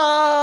[0.00, 0.39] Fala,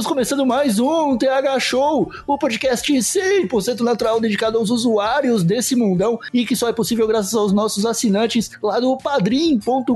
[0.00, 6.18] estamos começando mais um TH Show, o podcast 100% natural dedicado aos usuários desse mundão
[6.32, 9.92] e que só é possível graças aos nossos assinantes lá do padrim.com.br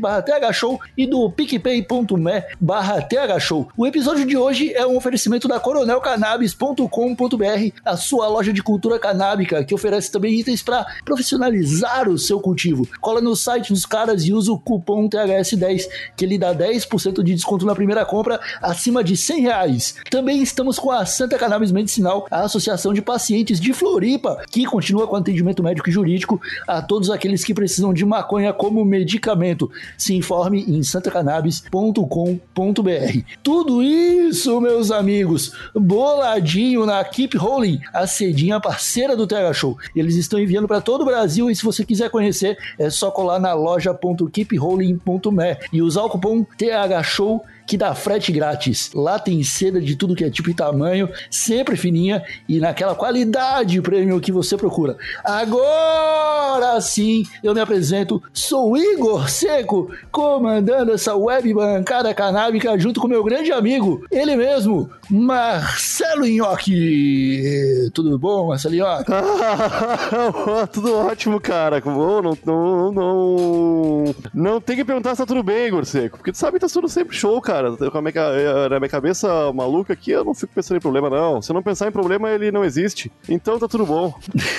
[0.00, 3.68] barra thshow e do picpay.me barra thshow.
[3.76, 9.62] O episódio de hoje é um oferecimento da coronelcannabis.com.br, a sua loja de cultura canábica,
[9.62, 12.88] que oferece também itens para profissionalizar o seu cultivo.
[12.98, 15.82] Cola no site dos caras e usa o cupom THS10,
[16.16, 19.94] que ele dá 10% de desconto na primeira compra acima de 100 reais.
[20.10, 25.06] Também estamos com a Santa Cannabis Medicinal, a Associação de Pacientes de Floripa, que continua
[25.06, 29.70] com atendimento médico e jurídico a todos aqueles que precisam de maconha como medicamento.
[29.96, 33.18] Se informe em santacannabis.com.br.
[33.42, 39.76] Tudo isso, meus amigos, boladinho na Keep Rolling, a cedinha parceira do TH Show.
[39.94, 43.38] Eles estão enviando para todo o Brasil e se você quiser conhecer, é só colar
[43.38, 48.90] na loja.keeprolling.me e usar o cupom TH Show que dá frete grátis.
[48.94, 53.80] Lá tem seda de tudo que é tipo e tamanho, sempre fininha e naquela qualidade
[53.82, 54.96] premium que você procura.
[55.22, 63.06] Agora sim, eu me apresento, sou Igor Seco, comandando essa web bancada canábica junto com
[63.06, 67.90] meu grande amigo, ele mesmo, Marcelo Nhoque.
[67.92, 69.12] Tudo bom, Marcelo Nhoque?
[70.72, 71.82] tudo ótimo, cara.
[71.82, 76.32] Bom, não, não, não, não tem que perguntar se tá tudo bem, Igor Seco, porque
[76.32, 77.57] tu sabe que tá tudo sempre show, cara.
[77.90, 81.40] Com a minha, na minha cabeça maluca aqui, eu não fico pensando em problema, não.
[81.42, 83.10] Se eu não pensar em problema, ele não existe.
[83.28, 84.14] Então tá tudo bom.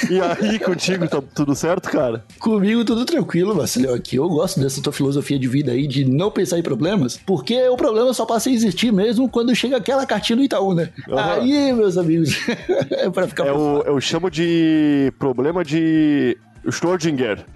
[0.10, 2.26] E aí, contigo, tá tudo certo, cara?
[2.40, 3.94] Comigo tudo tranquilo, Marcelo.
[3.94, 7.68] Aqui eu gosto dessa tua filosofia de vida aí de não pensar em problemas, porque
[7.68, 10.90] o problema só passa a existir mesmo quando chega aquela cartinha do Itaú, né?
[11.09, 11.42] Aham.
[11.42, 12.38] Aí, meus amigos,
[12.92, 16.38] é pra ficar É o, eu chamo de problema de
[16.72, 17.46] Schrödinger.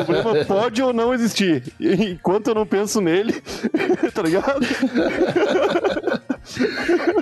[0.00, 1.62] o problema pode ou não existir.
[1.80, 3.42] Enquanto eu não penso nele,
[4.12, 4.66] tá ligado?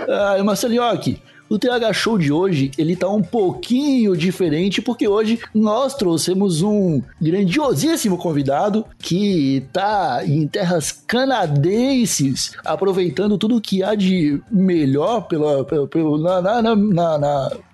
[0.08, 1.22] Ah, Marcelo Nhoque,
[1.54, 7.02] o TH Show de hoje, ele tá um pouquinho diferente, porque hoje nós trouxemos um
[7.20, 15.86] grandiosíssimo convidado que tá em terras canadenses, aproveitando tudo que há de melhor pela, pela,
[15.86, 17.18] pelo- na, na, na,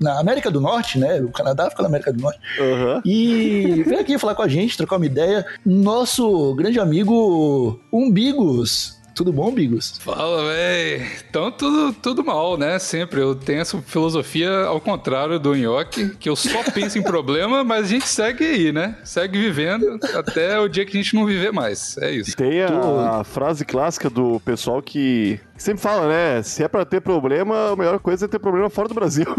[0.00, 1.20] na- América do Norte, né?
[1.20, 2.38] O Canadá fica na América do Norte.
[2.60, 3.00] Aham.
[3.04, 5.44] E vem aqui falar com a gente, trocar uma ideia.
[5.64, 8.97] Nosso grande amigo Umbigos.
[9.18, 9.98] Tudo bom, Bigos?
[9.98, 11.04] Fala, véi.
[11.28, 12.78] Então, tudo, tudo mal, né?
[12.78, 13.20] Sempre.
[13.20, 17.86] Eu tenho essa filosofia ao contrário do Nhoque, que eu só penso em problema, mas
[17.86, 18.94] a gente segue aí, né?
[19.02, 21.98] Segue vivendo até o dia que a gente não viver mais.
[21.98, 22.36] É isso.
[22.36, 26.40] Tem a, frase clássica do pessoal que sempre fala, né?
[26.44, 29.26] Se é pra ter problema, a melhor coisa é ter problema fora do Brasil.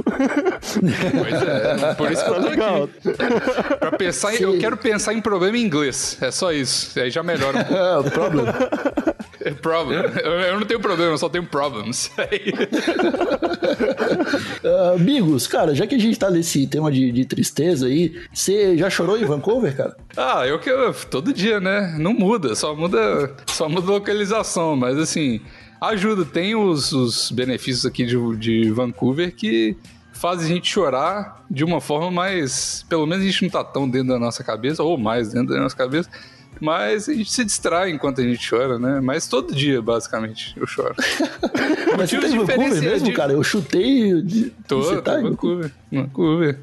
[0.70, 1.94] Pois é.
[1.96, 2.84] Por isso que eu Tá tô legal.
[2.84, 3.78] aqui.
[3.80, 6.18] Pra pensar, em- eu quero pensar em problema em inglês.
[6.22, 7.00] É só isso.
[7.00, 7.80] Aí já melhora um pouco.
[8.10, 8.54] O problema.
[9.42, 9.98] É Problem.
[10.24, 12.12] Eu, eu não tenho problema, eu só tenho problems.
[12.18, 12.54] Aí-
[14.64, 18.78] Ah, Bigos, cara, já que a gente tá nesse tema de, de tristeza aí, você
[18.78, 19.96] já chorou em Vancouver, cara?
[20.18, 21.96] Ah, eu que eu- todo dia, né?
[21.98, 25.40] Não muda, só muda, só muda localização, mas assim,
[25.82, 26.26] ajuda.
[26.26, 29.78] Tem os, os benefícios aqui de, de Vancouver que
[30.14, 33.90] fazem a gente chorar de uma forma mais, pelo menos a gente não tá tão
[33.90, 36.10] dentro da nossa cabeça ou mais dentro da nossa cabeça.
[36.60, 39.00] Mas a gente se distrai enquanto a gente chora, né?
[39.02, 40.94] Mas todo dia, basicamente, eu choro.
[41.98, 43.34] Mas você tá em Vancouver mesmo, de- cara?
[43.34, 44.22] Eu chutei.
[44.22, 45.72] de- Tô, você tá em Vancouver.
[45.92, 46.60] Vancouver.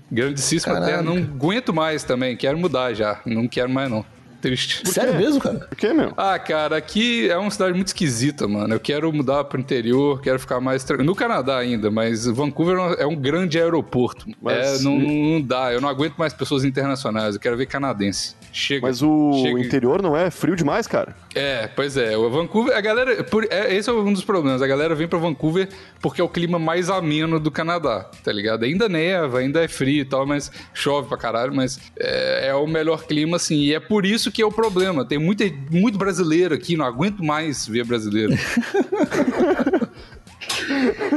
[0.75, 0.87] Caraca.
[0.93, 1.03] terra.
[1.03, 2.37] Não aguento mais também.
[2.37, 3.21] Quero mudar já.
[3.25, 4.05] Não quero mais, não.
[4.47, 4.89] Triste.
[4.89, 5.59] Sério mesmo, cara?
[5.69, 6.13] Por quê, meu?
[6.17, 8.73] Ah, cara, aqui é uma cidade muito esquisita, mano.
[8.75, 11.07] Eu quero mudar pro interior, quero ficar mais tranquilo.
[11.11, 14.27] No Canadá ainda, mas Vancouver é um- é um grande aeroporto.
[14.41, 18.37] Mas- É, não, não dá, eu não aguento mais pessoas internacionais, eu quero ver canadense.
[18.53, 18.87] Chega.
[18.87, 19.59] Mas o chega.
[19.61, 21.15] interior não é frio demais, cara?
[21.35, 22.17] É, pois é.
[22.17, 23.25] O Vancouver, a galera.
[23.25, 24.63] por- é, esse é um dos problemas.
[24.63, 25.69] A galera vem pra Vancouver
[26.01, 28.65] porque é o clima mais ameno do Canadá, tá ligado?
[28.65, 32.67] Ainda neva, ainda é frio e tal, mas chove pra caralho, mas é, é o
[32.67, 33.57] melhor clima, assim.
[33.57, 35.05] E é por isso que é o problema.
[35.05, 38.35] Tem muita, muito brasileiro aqui, não aguento mais ver brasileiro.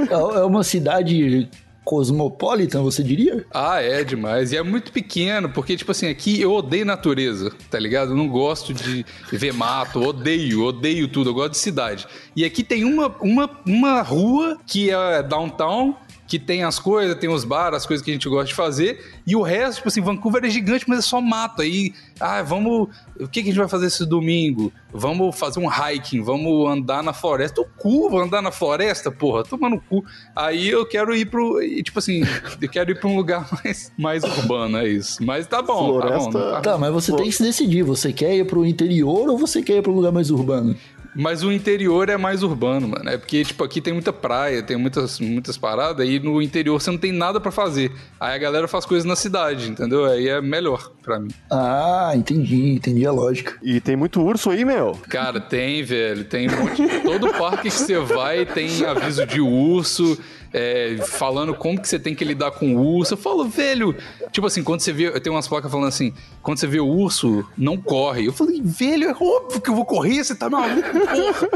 [0.09, 1.49] É é uma cidade
[1.83, 3.45] cosmopolitan, você diria?
[3.51, 4.51] Ah, é demais.
[4.51, 8.11] E é muito pequeno, porque, tipo assim, aqui eu odeio natureza, tá ligado?
[8.11, 12.05] Eu não gosto de ver mato, odeio, odeio tudo, eu gosto de cidade.
[12.35, 15.95] E aqui tem uma, uma, uma rua que é downtown,
[16.29, 19.03] que tem as coisas, tem os bares, as coisas que a gente gosta de fazer,
[19.25, 21.63] e o resto, tipo assim, Vancouver é gigante, mas é só mato.
[21.63, 22.87] Aí, ah, vamos.
[23.19, 24.71] O que, que a gente vai fazer esse domingo?
[24.93, 27.61] Vamos fazer um hiking, vamos andar na floresta.
[27.61, 30.05] O cu, vou andar na floresta, porra, toma no cu.
[30.35, 31.61] Aí eu quero ir pro.
[31.63, 32.21] e, Tipo assim,
[32.61, 35.23] eu quero ir pra um lugar mais, mais urbano, é isso.
[35.25, 36.31] Mas tá bom, tá bom.
[36.31, 37.81] Floresta- Tá, mas você tem que se decidir.
[37.81, 40.75] Você quer ir pro interior ou você quer ir pro lugar mais urbano?
[41.19, 43.09] Mas o interior é mais urbano, mano.
[43.09, 46.89] É porque, tipo, aqui tem muita praia, tem muitas, muitas paradas, e no interior você
[46.89, 47.91] não tem nada pra fazer.
[48.17, 50.05] Aí a galera faz coisas na cidade, entendeu?
[50.05, 51.31] Aí é melhor pra mim.
[51.51, 53.57] Ah, entendi, entendi a lógica.
[53.61, 54.97] E tem muito urso aí, meu.
[55.09, 56.23] Cara, tem, velho.
[56.23, 56.87] Tem um monte.
[57.03, 60.17] Todo parque que você vai tem aviso de urso.
[60.53, 63.13] É, falando como que você tem que lidar com o urso.
[63.13, 63.95] Eu falo, velho.
[64.31, 65.07] Tipo assim, quando você vê.
[65.07, 68.27] Eu tenho umas placas falando assim: quando você vê o urso, não corre.
[68.27, 71.49] Eu falei, velho, é óbvio que eu vou correr, você tá maluco, porra.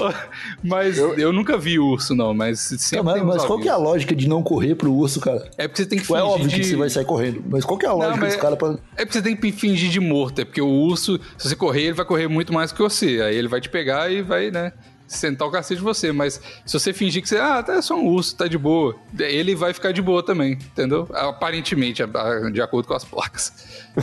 [0.00, 0.10] É?
[0.62, 2.32] Mas eu, nunca vi urso, não.
[2.32, 5.20] Mas sempre Tá, mas mas qual que é a lógica de não correr pro urso,
[5.20, 5.50] cara?
[5.56, 6.56] É porque você tem que Tipo, é fingir óbvio de...
[6.56, 7.44] que você vai sair correndo.
[7.48, 8.78] Mas qual que é a lógica dos caras pra.
[8.96, 11.82] É porque você tem que fingir de morto, é porque o urso, se você correr,
[11.82, 13.20] ele vai correr muito mais que você.
[13.22, 14.72] Aí ele vai te pegar e vai, né,
[15.16, 16.12] sentar o cacete de você.
[16.12, 18.94] Mas se você fingir que você, ah, tá é só um urso, tá de boa,
[19.18, 21.08] ele vai ficar de boa também, entendeu?
[21.12, 22.02] Aparentemente,
[22.52, 23.52] de acordo com as placas.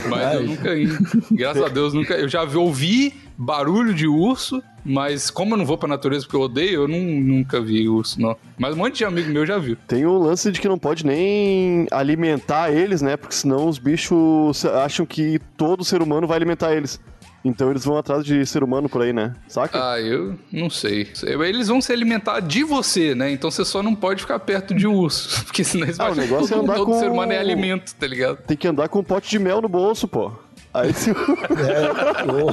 [0.08, 0.98] Mas eu nunca ia.
[1.30, 2.14] Graças a Deus, nunca.
[2.14, 6.36] Eu já vi- ouvi barulho de urso, mas como eu não vou pra natureza porque
[6.36, 8.36] eu odeio, eu não, nunca vi urso, não.
[8.58, 9.76] Mas um monte de amigo meu já viu.
[9.86, 13.16] Tem o lance de que não pode nem alimentar eles, né?
[13.16, 17.00] Porque senão os bichos acham que todo ser humano vai alimentar eles.
[17.44, 19.34] Então eles vão atrás de ser humano por aí, né?
[19.46, 19.92] Saca?
[19.92, 21.08] Ah, eu não sei.
[21.46, 23.30] Eles vão se alimentar de você, né?
[23.30, 25.44] Então você só não pode ficar perto de urso.
[25.46, 27.94] Porque senão eles Ah, vão o negócio é andar todo com- ser humano é alimento,
[27.94, 28.38] tá ligado?
[28.38, 30.32] Tem que andar com um pote de mel no bolso, pô.
[30.80, 31.10] Aí se...
[31.10, 32.50] Ou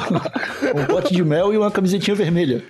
[0.82, 2.64] um pote de mel e uma camisetinha vermelha.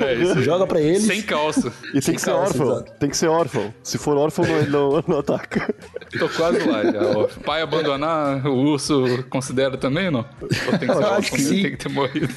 [0.00, 0.42] É isso.
[0.42, 1.02] Joga pra eles.
[1.04, 1.72] Sem calça.
[1.94, 2.72] E tem que ser calça, órfão.
[2.76, 2.92] exato.
[2.98, 3.74] Tem que ser órfão.
[3.82, 5.72] Se for órfão, não, ele não, não ataca.
[6.18, 7.02] Tô quase lá já.
[7.18, 7.28] ó.
[7.44, 10.24] Pai abandonar, o urso considera também ou não?
[10.42, 12.28] Ou tem que ser Eu acho órfão, que tem que ter morrido.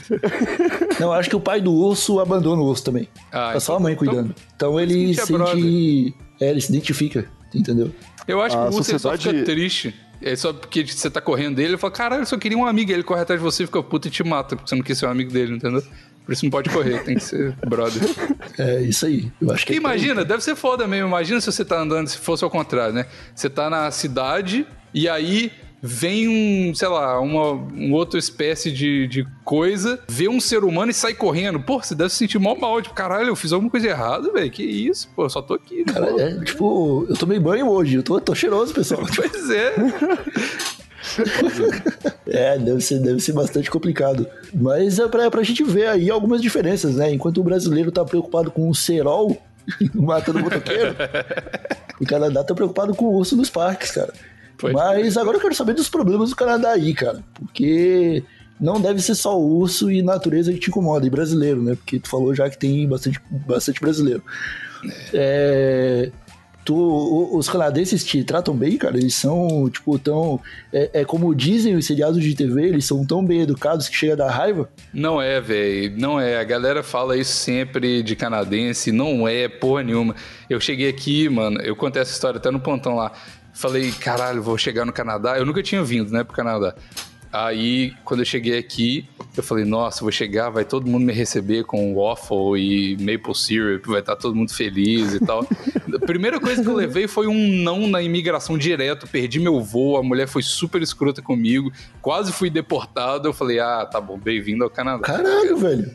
[1.00, 3.08] Não, acho que o pai do urso abandona o urso também.
[3.32, 4.34] Ah, é só a então- mãe cuidando.
[4.56, 6.16] Então, ele isso que é sente.
[6.42, 7.92] É, ele se identifica, entendeu?
[8.28, 9.96] Eu acho que A o urso ele só sociedade- fica triste.
[10.24, 12.92] É só porque você tá correndo dele, ele fala, caralho, eu só queria um amigo.
[12.92, 14.98] Aí ele corre atrás de você, fica puto e te mata, porque você não quis
[14.98, 15.84] ser um amigo dele, entendeu?
[16.26, 18.02] Por isso não pode correr, tem que ser brother.
[18.58, 19.32] É isso aí.
[19.42, 21.08] Eu acho que é Imagina, deve ser foda mesmo.
[21.08, 23.06] Imagina se você tá andando, se fosse ao contrário, né?
[23.36, 25.52] Você tá na cidade e aí
[25.86, 30.92] vem um, sei lá, uma um outra espécie de, de coisa, vê um ser humano
[30.92, 31.60] e sai correndo.
[31.60, 32.82] Pô, você deve se sentir mal mal.
[32.82, 34.50] Tipo, caralho, eu fiz alguma coisa errada, velho.
[34.50, 35.10] Que isso?
[35.14, 35.80] Pô, eu só tô aqui.
[35.80, 35.92] né?
[35.92, 39.04] Cara, é, tipo, eu tomei banho hoje, eu tô, tô cheiroso, pessoal.
[39.14, 39.74] Pois é.
[42.26, 44.26] É, deve ser, deve ser bastante complicado.
[44.54, 47.12] Mas é pra, pra gente ver aí algumas diferenças, né?
[47.12, 49.38] Enquanto o brasileiro tá preocupado com o cerol
[49.94, 50.96] matando o motoqueiro,
[52.00, 54.14] o Canadá tá preocupado com o urso nos parques, cara.
[54.64, 57.22] Pode Mas agora eu quero saber dos problemas do Canadá aí, cara.
[57.34, 58.24] Porque
[58.60, 61.76] não deve ser só o urso e natureza que te incomoda, e brasileiro, né?
[61.76, 64.24] Porque tu falou já que tem bastante, bastante brasileiro.
[65.14, 66.10] É,
[66.64, 68.98] tu, os canadenses te tratam bem, cara?
[68.98, 70.40] Eles são, tipo, tão.
[70.72, 74.14] É, é como dizem os seriados de TV, eles são tão bem educados que chega
[74.14, 74.70] a dar raiva.
[74.94, 76.00] Não é, velho.
[76.00, 76.40] Não é.
[76.40, 78.94] A galera fala isso sempre de canadense.
[78.94, 80.16] Não é, porra nenhuma.
[80.50, 81.60] Eu cheguei aqui, mano.
[81.62, 83.12] Eu contei essa história até no pontão lá.
[83.64, 85.38] Falei, caralho, vou chegar no Canadá.
[85.38, 86.76] Eu nunca tinha vindo, né, pro Canadá.
[87.32, 91.64] Aí, quando eu cheguei aqui, eu falei, nossa, vou chegar, vai todo mundo me receber
[91.64, 95.48] com waffle e maple syrup, vai estar todo mundo feliz e tal.
[95.96, 99.96] A primeira coisa que eu levei foi um não na imigração direto, perdi meu voo,
[99.96, 103.30] a mulher foi super escrota comigo, quase fui deportado.
[103.30, 105.04] Eu falei, ah, tá bom, bem-vindo ao Canadá.
[105.04, 105.90] Caralho, velho.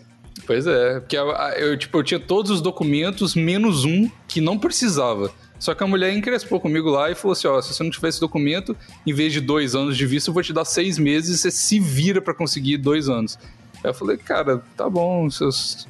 [0.46, 4.58] Pois é, porque eu, eu, tipo, eu tinha todos os documentos, menos um que não
[4.58, 5.30] precisava.
[5.58, 8.08] Só que a mulher encrespou comigo lá e falou assim: ó, se você não tiver
[8.08, 11.36] esse documento, em vez de dois anos de visto, eu vou te dar seis meses
[11.36, 13.38] e você se vira pra conseguir dois anos.
[13.82, 15.28] Aí eu falei, cara, tá bom,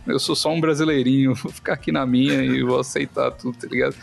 [0.07, 3.67] eu, sou só um brasileirinho, vou ficar aqui na minha e vou aceitar tudo, tá
[3.67, 3.97] ligado?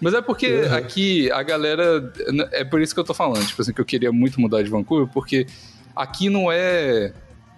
[0.00, 2.12] Mas é porque aqui a galera.
[2.52, 4.70] É por isso que eu tô falando, tipo assim, que eu queria muito mudar de
[4.70, 5.46] Vancouver, porque
[5.94, 7.12] aqui não é.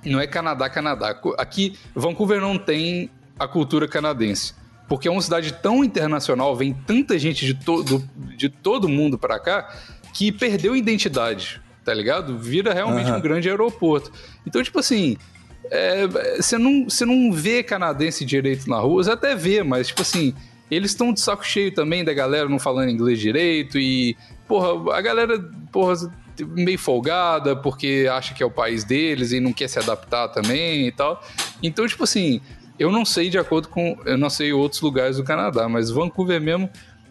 [0.05, 1.15] Não é Canadá, Canadá.
[1.37, 4.55] Aqui, Vancouver não tem a cultura canadense.
[4.91, 8.03] Porque é uma cidade tão internacional, vem tanta gente de, todo
[8.37, 9.73] de todo mundo pra cá,
[10.13, 12.37] que perdeu identidade, tá ligado?
[12.37, 13.19] Vira realmente Aham.
[13.19, 14.11] um grande aeroporto.
[14.45, 15.17] Então, tipo assim,
[15.71, 20.03] é, você não, você não vê canadense direito na rua, você até vê, mas tipo
[20.03, 20.35] assim,
[20.69, 24.17] eles estão de saco cheio também da galera não falando inglês direito e,
[24.49, 25.39] porra, a galera,
[25.71, 25.95] porra,
[26.45, 30.89] meio folgada porque acha que é o país deles e não quer se adaptar também
[30.89, 31.23] e tal.
[31.63, 32.41] Então, tipo assim,
[32.81, 33.95] eu não sei de acordo com.
[34.07, 36.69] Eu não sei outros lugares do Canadá, mas Vancouver mesmo,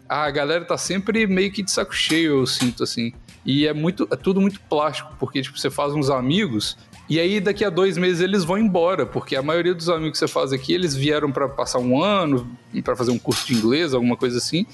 [0.08, 3.12] a galera tá sempre meio que de saco cheio, eu sinto assim.
[3.46, 4.08] E é muito.
[4.10, 6.76] É tudo muito plástico, porque, tipo, você faz uns amigos.
[7.08, 10.18] E aí, daqui a dois meses, eles vão embora, porque a maioria dos amigos que
[10.18, 12.50] você faz aqui, eles vieram para passar um ano,
[12.82, 14.66] para fazer um curso de inglês, alguma coisa assim.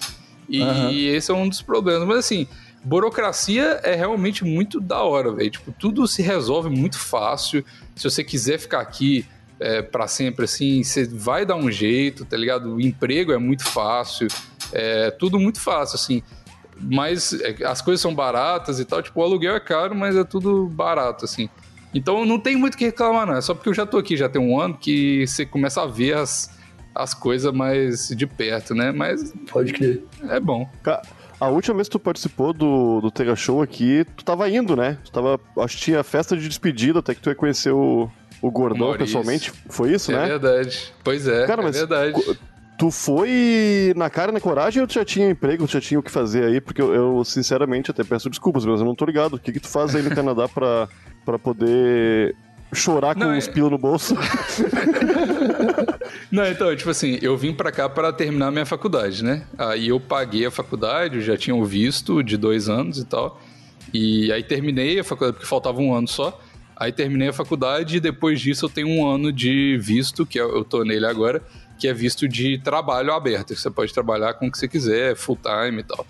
[0.49, 0.91] E uhum.
[0.91, 2.09] esse é um dos problemas.
[2.09, 2.49] Mas assim,
[2.83, 5.51] burocracia é realmente muito da hora, velho.
[5.51, 7.63] Tipo, tudo se resolve muito fácil.
[7.95, 9.27] Se você quiser ficar aqui
[9.59, 12.75] é, para sempre, assim, você vai dar um jeito, tá ligado?
[12.75, 14.29] O emprego é muito fácil,
[14.73, 16.23] é tudo muito fácil, assim.
[16.79, 19.03] Mas é, as coisas são baratas e tal.
[19.03, 21.49] Tipo, o aluguel é caro, mas é tudo barato, assim.
[21.95, 23.35] Então não tem muito o que reclamar, não.
[23.35, 25.87] É só porque eu já tô aqui, já tem um ano, que você começa a
[25.87, 26.51] ver as,
[26.95, 28.93] as coisas mais de perto, né?
[28.93, 29.33] Mas.
[29.51, 30.05] Pode crer.
[30.29, 30.69] É bom.
[31.41, 34.99] A última vez que tu participou do, do Tega Show aqui, tu tava indo, né?
[35.05, 35.41] Tu tava.
[35.59, 39.07] Acho que tinha festa de despedida, até que tu ia conhecer o, o Gordão Maurício.
[39.07, 39.53] pessoalmente.
[39.69, 40.25] Foi isso, é né?
[40.25, 40.93] É verdade.
[41.03, 42.39] Pois é, Cara, é mas verdade.
[42.79, 46.03] Tu foi na cara na coragem ou tu já tinha emprego, tu já tinha o
[46.03, 46.61] que fazer aí?
[46.61, 49.35] Porque eu, eu sinceramente, até peço desculpas, mas eu não tô ligado.
[49.35, 50.89] O que, que tu faz aí no Canadá pra,
[51.25, 52.37] pra poder
[52.75, 53.51] chorar com não, os é...
[53.51, 54.15] pilos no bolso?
[56.31, 59.45] não, então, tipo assim, eu vim pra cá para terminar minha faculdade, né?
[59.57, 63.41] Aí eu paguei a faculdade, eu já tinha o visto de dois anos e tal.
[63.95, 66.39] E aí terminei a faculdade, porque faltava um ano só.
[66.77, 70.63] Aí terminei a faculdade e depois disso eu tenho um ano de visto, que eu
[70.63, 71.43] tô nele agora,
[71.79, 73.57] que é visto de trabalho aberto.
[73.57, 76.07] Você pode trabalhar com o que você quiser, full time e tal.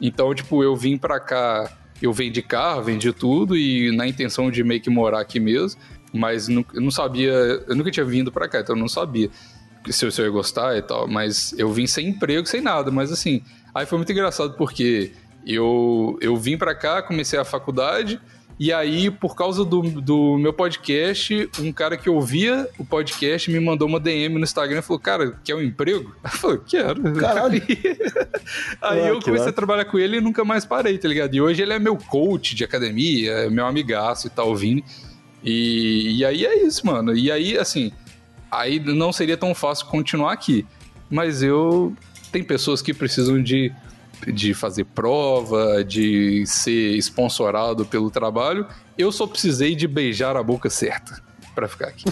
[0.00, 4.62] Então, tipo, eu vim pra cá, eu vendi carro, vendi tudo e na intenção de
[4.62, 5.80] meio que morar aqui mesmo,
[6.12, 9.30] mas não, eu não sabia, eu nunca tinha vindo pra cá, então eu não sabia
[9.88, 13.42] se eu ia gostar e tal, mas eu vim sem emprego, sem nada, mas assim,
[13.74, 15.12] aí foi muito engraçado porque
[15.46, 18.20] eu, eu vim pra cá, comecei a faculdade,
[18.58, 23.58] e aí, por causa do, do meu podcast, um cara que ouvia o podcast me
[23.58, 26.14] mandou uma DM no Instagram e falou: Cara, quer um emprego?
[26.22, 27.14] Eu falei: Quero.
[27.14, 27.60] Caralho.
[28.80, 31.34] aí ah, eu comecei a trabalhar com ele e nunca mais parei, tá ligado?
[31.34, 34.84] E hoje ele é meu coach de academia, é meu amigaço e tal, ouvindo.
[35.42, 37.14] E, e aí é isso, mano.
[37.14, 37.92] E aí, assim,
[38.50, 40.64] aí não seria tão fácil continuar aqui.
[41.10, 41.92] Mas eu.
[42.30, 43.72] Tem pessoas que precisam de
[44.32, 48.66] de fazer prova, de ser sponsorado pelo trabalho.
[48.96, 51.22] Eu só precisei de beijar a boca certa
[51.54, 52.04] para ficar aqui.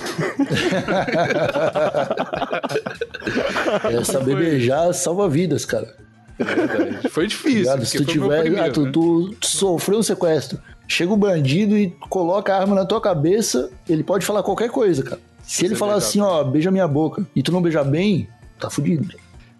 [3.90, 4.45] é, saber foi...
[4.45, 5.95] beijar salva vidas, cara.
[6.38, 7.09] É verdade.
[7.09, 7.85] Foi difícil.
[7.85, 8.90] Se tu tiver, primeiro, ah, tu, né?
[8.92, 14.02] tu, sofreu um sequestro, chega um bandido e coloca a arma na tua cabeça, ele
[14.02, 15.21] pode falar qualquer coisa, cara.
[15.42, 18.28] Se ele falar assim, ó, beija minha boca, e tu não beijar bem,
[18.59, 19.09] tá fudido.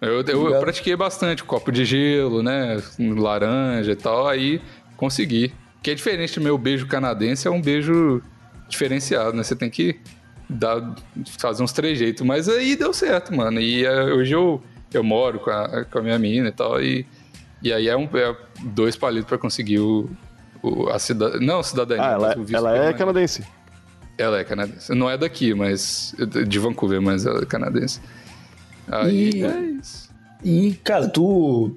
[0.03, 2.77] Eu, eu, eu, pratiquei bastante, copo de gelo, né?
[2.99, 4.61] Laranja e tal, aí
[4.97, 5.53] consegui.
[5.81, 8.21] Que é diferente do meu beijo canadense, é um beijo
[8.67, 9.43] diferenciado, né?
[9.43, 9.99] Você tem que
[10.49, 10.93] dar,
[11.39, 12.25] fazer uns trejeitos.
[12.25, 13.61] Mas aí deu certo, mano.
[13.61, 14.61] E uh, hoje eu,
[14.93, 17.05] eu moro com a, com a minha menina e tal, e,
[17.61, 20.09] e aí é, um, é dois palitos para conseguir o,
[20.61, 21.47] o, a cidadania.
[21.47, 22.03] Não, cidadania.
[22.03, 23.43] Ah, ela, ela é canadense.
[24.17, 24.93] Ela é canadense.
[24.93, 26.13] Não é daqui, mas.
[26.45, 28.01] De Vancouver, mas ela é canadense.
[28.87, 30.09] Aí e, é isso.
[30.43, 31.75] E, cara, tu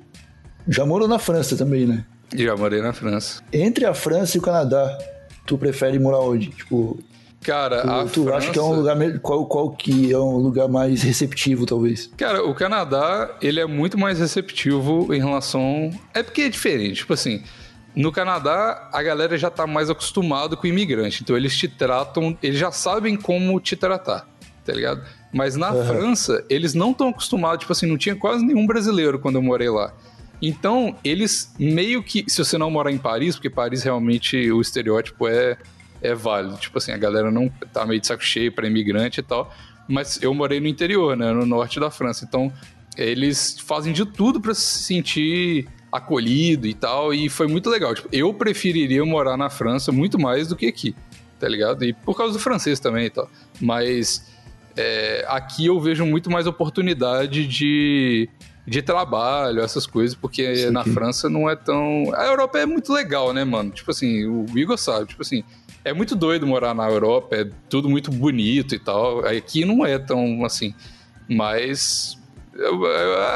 [0.68, 2.04] já morou na França também, né?
[2.34, 3.42] Já morei na França.
[3.52, 4.98] Entre a França e o Canadá,
[5.46, 6.48] tu prefere morar onde?
[6.48, 6.98] Tipo,
[7.46, 8.38] Cara, tu, a tu França...
[8.38, 12.10] acha que é um lugar qual qual que é um lugar mais receptivo, talvez?
[12.16, 17.12] Cara, o Canadá, ele é muito mais receptivo em relação é porque é diferente, tipo
[17.12, 17.44] assim,
[17.94, 22.36] no Canadá a galera já tá mais acostumado com o imigrante, então eles te tratam,
[22.42, 24.28] eles já sabem como te tratar,
[24.64, 25.02] tá ligado?
[25.36, 25.86] Mas na uhum.
[25.86, 29.68] França, eles não estão acostumados, tipo assim, não tinha quase nenhum brasileiro quando eu morei
[29.68, 29.92] lá.
[30.40, 35.28] Então, eles meio que, se você não morar em Paris, porque Paris realmente o estereótipo
[35.28, 35.58] é,
[36.00, 39.22] é válido, tipo assim, a galera não tá meio de saco cheio para imigrante e
[39.22, 39.54] tal,
[39.86, 42.50] mas eu morei no interior, né, no norte da França, então
[42.96, 47.94] eles fazem de tudo para se sentir acolhido e tal, e foi muito legal.
[47.94, 50.96] Tipo, eu preferiria morar na França muito mais do que aqui,
[51.38, 51.84] tá ligado?
[51.84, 53.30] E por causa do francês também e tal.
[53.60, 54.25] Mas
[54.76, 58.28] é, aqui eu vejo muito mais oportunidade de,
[58.66, 62.12] de trabalho, essas coisas, porque na França não é tão.
[62.14, 63.70] A Europa é muito legal, né, mano?
[63.70, 65.42] Tipo assim, o Igor sabe, tipo assim,
[65.84, 69.24] é muito doido morar na Europa, é tudo muito bonito e tal.
[69.24, 70.74] Aqui não é tão assim,
[71.28, 72.18] mas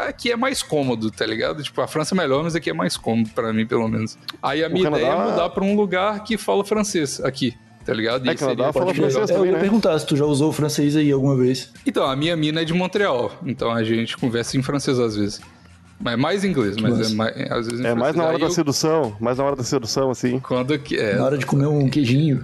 [0.07, 1.63] aqui é mais cômodo, tá ligado?
[1.63, 4.19] Tipo, a França é melhor, mas aqui é mais cômodo para mim, pelo menos.
[4.43, 5.03] Aí a minha Canadá...
[5.03, 7.57] ideia é mudar para um lugar que fala francês aqui.
[7.85, 8.29] Tá ligado?
[8.29, 9.61] É, Canadá fala francês É, eu ia né?
[9.61, 11.73] perguntar se tu já usou o francês aí alguma vez.
[11.87, 15.41] Então, a minha mina é de Montreal, então a gente conversa em francês às vezes.
[16.03, 17.13] Mas mais inglês, mas Nossa.
[17.13, 19.45] é mais, às vezes em É mais na hora Aí da eu- sedução, mais na
[19.45, 20.41] hora da sedução, assim.
[20.41, 22.43] Quando que é, Na hora de comer um queijinho.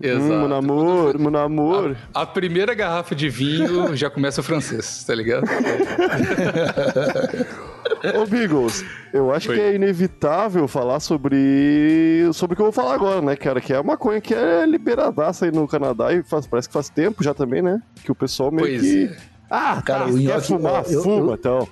[0.00, 0.24] exato.
[0.24, 1.96] Hum, mon amour, mon amour.
[2.12, 5.44] A primeira garrafa de vinho já começa francês, tá ligado?
[8.20, 9.56] Ô, Beagles, eu acho Oi.
[9.56, 13.60] que é inevitável falar sobre sobre o que eu vou falar agora, né, cara?
[13.60, 16.88] Que é a maconha que é liberadaça aí no Canadá e faz, parece que faz
[16.88, 17.80] tempo já também, né?
[18.04, 19.04] Que o pessoal meio Pois que...
[19.04, 19.16] é.
[19.50, 20.84] Ah, Cara, tá, o quer fumar?
[20.90, 21.68] eu- Fuma, eu- então.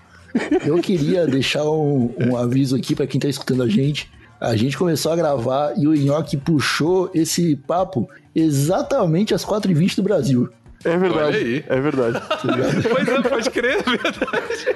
[0.67, 4.11] Eu queria deixar um, um aviso aqui pra quem tá escutando a gente.
[4.39, 10.03] A gente começou a gravar e o Nhoque puxou esse papo exatamente às 4h20 do
[10.03, 10.49] Brasil.
[10.85, 11.65] É verdade, aí.
[11.69, 12.23] é verdade.
[12.89, 14.67] pois é, pode crer, é verdade.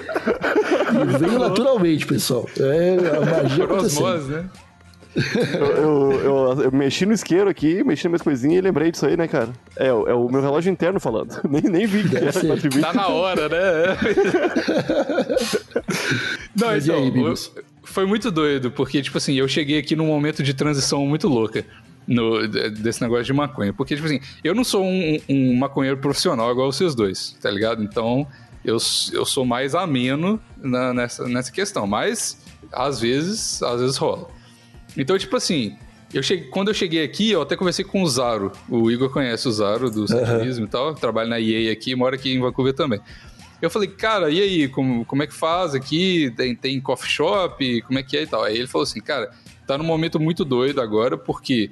[1.15, 2.49] E veio naturalmente, pessoal.
[2.59, 4.05] É a magia Por acontecendo.
[4.07, 4.45] osmose, né?
[5.15, 9.07] Eu, eu, eu- eu mexi no isqueiro aqui, mexi nas minhas coisinhas e lembrei disso
[9.07, 9.49] aí, né, cara?
[9.77, 11.37] É, o- é o meu relógio interno falando.
[11.49, 12.47] Nem, nem vi que era ser.
[12.47, 12.81] 4h20.
[12.81, 13.97] Tá na hora, né?
[16.57, 17.35] Não, Mas então, aí,
[17.85, 21.65] foi muito doido, porque, tipo assim, eu cheguei aqui num momento de transição muito louca
[22.11, 23.73] no, de- desse negócio de maconha.
[23.73, 27.83] Porque, tipo assim, eu não sou um, um maconheiro profissional igual vocês dois, tá ligado?
[27.83, 28.27] Então,
[28.65, 28.77] eu,
[29.13, 31.87] eu sou mais ameno na- nessa, nessa questão.
[31.87, 32.37] Mas,
[32.73, 34.29] às vezes, às vezes rola.
[34.97, 35.77] Então, tipo assim,
[36.13, 38.51] eu cheguei, quando eu cheguei aqui, eu até conversei com o Zaro.
[38.69, 40.95] O Igor conhece o Zaro do satirismo e tal.
[40.95, 43.01] Trabalha na EA aqui, mora aqui em Vancouver também.
[43.63, 46.33] Eu falei, cara, e aí, como, como é que faz aqui?
[46.37, 47.83] Tem, tem coffee shop?
[47.83, 48.43] Como é que é e tal?
[48.43, 49.31] Aí ele falou assim, cara,
[49.67, 51.71] tá num momento muito doido agora, porque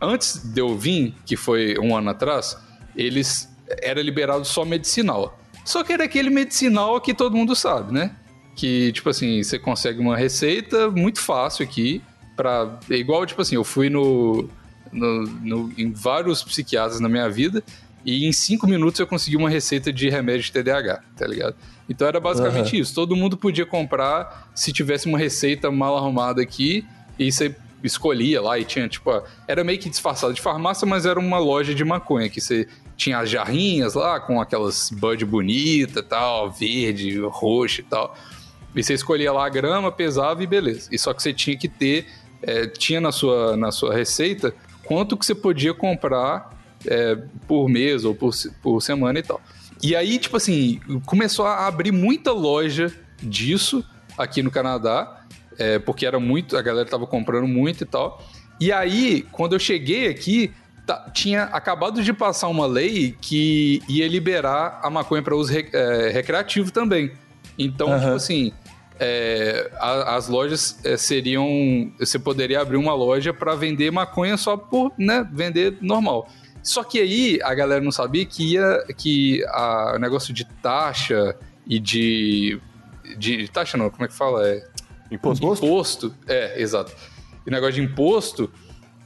[0.00, 2.56] antes de eu vir, que foi um ano atrás,
[2.96, 3.48] eles
[3.82, 5.38] era liberado só medicinal.
[5.64, 8.12] Só que era aquele medicinal que todo mundo sabe, né?
[8.56, 12.02] Que, tipo assim, você consegue uma receita muito fácil aqui
[12.34, 14.48] para igual, tipo assim, eu fui no,
[14.92, 17.62] no, no- em vários psiquiatras na minha vida
[18.04, 21.54] e em cinco minutos eu consegui uma receita de remédio de TDAH, tá ligado?
[21.88, 22.94] Então era basicamente isso.
[22.94, 26.86] Todo mundo podia comprar se tivesse uma receita mal arrumada aqui
[27.18, 29.10] e você escolhia lá e tinha, tipo,
[29.46, 33.18] era meio que disfarçado de farmácia, mas era uma loja de maconha que você tinha
[33.18, 38.16] as jarrinhas lá com aquelas bud bonita tal, verde, roxo e tal.
[38.74, 40.88] E você escolhia lá a grama, pesava e beleza.
[40.92, 42.06] E só que você tinha que ter,
[42.42, 46.50] é, tinha na sua, na sua receita quanto que você podia comprar
[46.86, 49.40] é, por mês ou por, por semana e tal.
[49.82, 53.84] E aí, tipo assim, começou a abrir muita loja disso
[54.16, 55.17] aqui no Canadá,
[55.58, 58.22] é, porque era muito, a galera tava comprando muito e tal.
[58.60, 60.52] E aí, quando eu cheguei aqui,
[60.86, 66.10] tá- tinha acabado de passar uma lei que ia liberar a maconha para uso é,
[66.10, 67.12] recreativo também.
[67.58, 68.00] Então, Aham.
[68.00, 68.52] tipo assim,
[68.98, 71.46] é, a- as lojas é, seriam.
[71.98, 76.28] Você poderia abrir uma loja para vender maconha só por né, vender normal.
[76.62, 81.36] Só que aí a galera não sabia que ia que a, o negócio de taxa
[81.66, 82.60] e de,
[83.16, 83.46] de.
[83.48, 84.46] Taxa não, como é que fala?
[84.48, 84.66] É,
[85.10, 85.44] Imposto.
[85.44, 86.14] imposto.
[86.26, 86.92] É, exato.
[87.46, 88.50] E negócio de imposto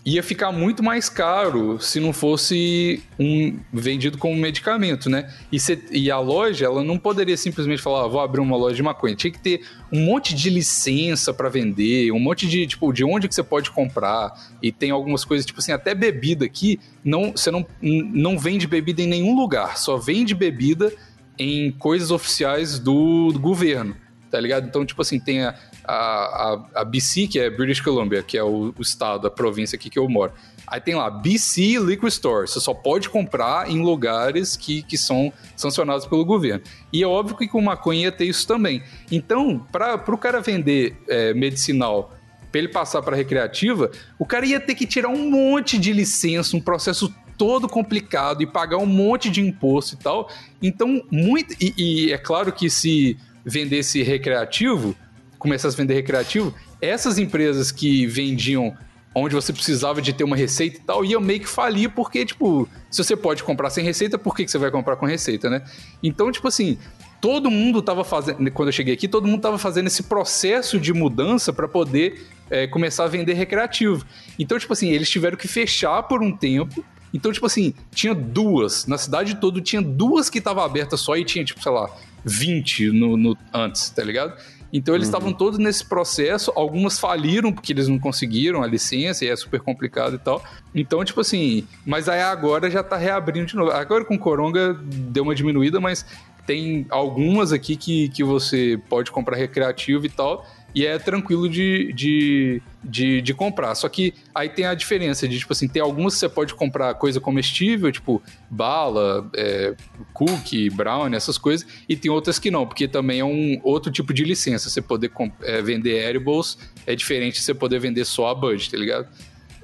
[0.05, 5.33] ia ficar muito mais caro se não fosse um vendido como medicamento, né?
[5.51, 5.59] E,
[5.93, 9.15] e a loja, ela não poderia simplesmente falar, ah, vou abrir uma loja de maconha.
[9.15, 13.29] Tinha que ter um monte de licença para vender, um monte de, tipo, de onde
[13.29, 14.33] que você pode comprar.
[14.61, 19.03] E tem algumas coisas, tipo assim, até bebida aqui, não, você não, não vende bebida
[19.03, 20.93] em nenhum lugar, só vende bebida
[21.39, 23.97] em coisas oficiais do, do governo,
[24.31, 24.67] tá ligado?
[24.67, 25.55] Então, tipo assim, tem a,
[25.85, 29.77] a, a, a BC, que é British Columbia, que é o, o estado, a província
[29.77, 30.33] aqui que eu moro.
[30.67, 32.49] Aí tem lá, BC Liquor Store.
[32.49, 36.63] Você só pode comprar em lugares que, que são sancionados pelo governo.
[36.93, 38.83] E é óbvio que com maconha ter isso também.
[39.11, 42.17] Então, para o cara vender é, medicinal
[42.51, 46.55] para ele passar para recreativa, o cara ia ter que tirar um monte de licença,
[46.57, 50.31] um processo todo complicado e pagar um monte de imposto e tal.
[50.63, 51.55] Então, muito.
[51.61, 54.95] E, e é claro que se vendesse recreativo,
[55.43, 58.75] começasse a vender recreativo, essas empresas que vendiam
[59.15, 62.67] onde você precisava de ter uma receita e tal, ia meio que falir, porque, tipo,
[62.91, 65.63] se você pode comprar sem receita, por que, que você vai comprar com receita, né?
[66.03, 66.79] Então, tipo assim,
[67.21, 70.95] todo mundo tava fazendo, quando eu cheguei aqui, todo mundo tava fazendo esse processo de
[70.95, 74.03] mudança para poder é, começar a vender recreativo.
[74.39, 76.83] Então, tipo assim, eles tiveram que fechar por um tempo.
[77.13, 81.25] Então, tipo assim, tinha duas, na cidade toda tinha duas que estavam abertas só e
[81.25, 81.91] tinha, tipo, sei lá,
[82.25, 84.35] 20 no, no- antes, tá ligado?
[84.73, 89.29] Então eles estavam todos nesse processo, algumas faliram porque eles não conseguiram a licença e
[89.29, 90.43] é super complicado e tal.
[90.75, 93.71] Então, tipo assim, mas aí agora já tá reabrindo de novo.
[93.71, 96.07] Agora com Coronga deu uma diminuída, mas
[96.47, 101.93] tem algumas aqui que, que você pode comprar recreativo e tal, e é tranquilo de,
[101.93, 103.75] de, de, de, comprar.
[103.75, 106.95] Só que aí tem a diferença de, tipo assim, tem algumas que você pode comprar
[106.95, 109.75] coisa comestível, tipo bala, é,
[110.13, 114.15] cookie, brownie, essas coisas, e tem outras que não, porque também é um outro tipo
[114.15, 114.71] de licença.
[114.71, 115.11] Você poder
[115.43, 116.57] é, vender edibles
[116.87, 119.09] é diferente de você poder vender só a Bud, tá ligado?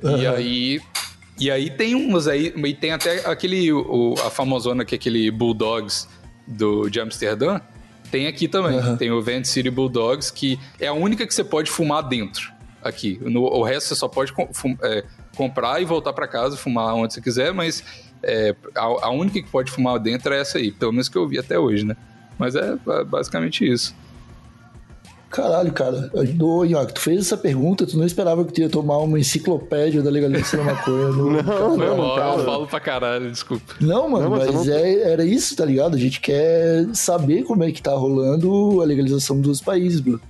[0.03, 0.19] Uhum.
[0.19, 0.81] E aí...
[1.41, 5.31] E aí tem umas aí, e tem até aquele, o, a famosona que é aquele
[5.31, 6.09] Bulldogs
[6.49, 7.61] do, de Amsterdã,
[8.11, 8.79] tem aqui também.
[8.79, 8.97] Uhum.
[8.97, 12.53] Tem o Vent City Bulldogs, que é a única que você pode fumar dentro.
[12.83, 13.19] Aqui.
[13.21, 14.33] No, o resto você só pode
[14.83, 15.05] é,
[15.37, 17.83] comprar e voltar para casa, fumar onde você quiser, mas
[18.23, 20.71] é, a, a, única que pode fumar dentro é essa aí.
[20.71, 21.97] Pelo menos que eu vi até hoje, né?
[22.39, 23.95] Mas é basicamente isso.
[25.31, 26.11] Caralho, cara.
[26.41, 30.03] Ô, Nhoque, tu fez essa pergunta, tu não esperava que tu ia tomar uma enciclopédia
[30.03, 31.09] da legalização da maconha.
[31.09, 31.31] No...
[31.43, 33.75] não, não, não eu falo pra caralho, desculpa.
[33.81, 34.75] Não, mano, não, mas, mas não...
[34.75, 35.97] É, era isso, tá ligado?
[35.97, 40.21] A gente quer saber como é que tá rolando a legalização dos países, bro.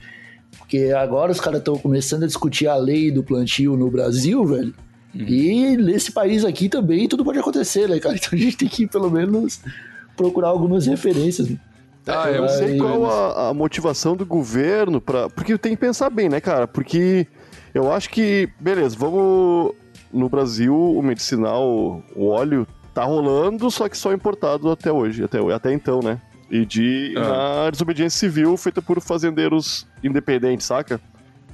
[0.58, 4.74] Porque agora os caras estão começando a discutir a lei do plantio no Brasil, velho.
[5.14, 5.24] Hum.
[5.26, 8.16] E nesse país aqui também tudo pode acontecer, né, cara?
[8.18, 9.60] Então a gente tem que, pelo menos,
[10.16, 11.48] procurar algumas referências.
[12.08, 16.10] Ah, eu não sei qual a, a, motivação do governo para, porque tem que pensar
[16.10, 16.66] bem, né, cara?
[16.66, 17.26] Porque
[17.74, 19.74] eu acho que, beleza, vamos
[20.12, 25.38] no Brasil o medicinal, o óleo tá rolando, só que só importado até hoje, até,
[25.52, 26.20] até então, né?
[26.50, 27.64] E de ah.
[27.64, 31.00] na desobediência civil feita por fazendeiros independentes, saca?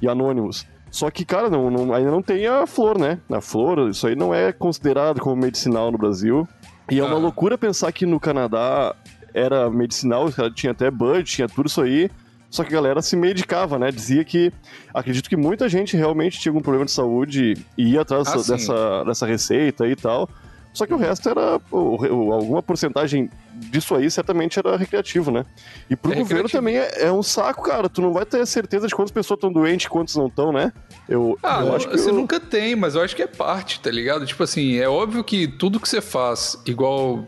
[0.01, 0.65] E anônimos.
[0.89, 3.19] Só que, cara, não, não, ainda não tem a flor, né?
[3.29, 6.47] A flor, isso aí não é considerado como medicinal no Brasil.
[6.89, 7.19] E é uma ah.
[7.19, 8.95] loucura pensar que no Canadá
[9.35, 12.09] era medicinal, tinha até bud, tinha tudo isso aí.
[12.49, 13.91] Só que a galera se medicava, né?
[13.91, 14.51] Dizia que.
[14.93, 19.03] Acredito que muita gente realmente tinha algum problema de saúde e ia atrás ah, dessa,
[19.03, 20.29] dessa receita e tal.
[20.73, 21.59] Só que o resto era.
[21.71, 25.45] alguma porcentagem disso aí certamente era recreativo, né?
[25.89, 27.89] E pro é governo também é, é, um saco, cara.
[27.89, 30.71] Tu não vai ter certeza de quantas pessoas estão doentes e quantas não estão, né?
[31.09, 32.13] Eu, ah, eu acho que você eu...
[32.13, 34.25] nunca tem, mas eu acho que é parte, tá ligado?
[34.25, 37.25] Tipo assim, é óbvio que tudo que você faz, igual.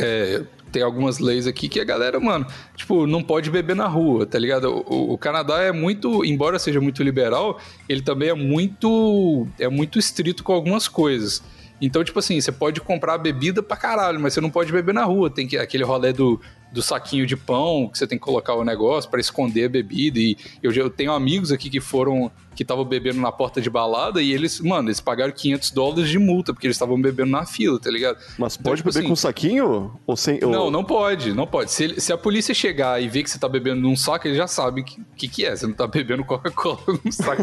[0.00, 4.24] É, tem algumas leis aqui que a galera, mano, tipo, não pode beber na rua,
[4.26, 4.82] tá ligado?
[4.86, 9.98] O, o, Canadá é muito, embora seja muito liberal, ele também é muito, é muito
[9.98, 11.42] estrito com algumas coisas.
[11.80, 15.04] Então, tipo assim, você pode comprar bebida pra caralho, mas você não pode beber na
[15.04, 15.28] rua.
[15.28, 16.40] Tem que, aquele rolê do
[16.72, 20.18] do saquinho de pão, que você tem que colocar o negócio para esconder a bebida.
[20.18, 24.22] E eu, eu tenho amigos aqui que foram, que estavam bebendo na porta de balada
[24.22, 27.78] e eles, mano, eles pagaram 500 dólares de multa, porque eles estavam bebendo na fila,
[27.78, 28.18] tá ligado?
[28.38, 30.00] Mas então, pode tipo beber assim, com saquinho?
[30.06, 30.50] Ou sem, ou...
[30.50, 31.70] Não, não pode, não pode.
[31.70, 34.46] Se, se, a polícia chegar e ver que você tá bebendo num saco, ele já
[34.46, 35.54] sabe o que, que, que, é.
[35.54, 37.42] Você não tá bebendo Coca-Cola num saco.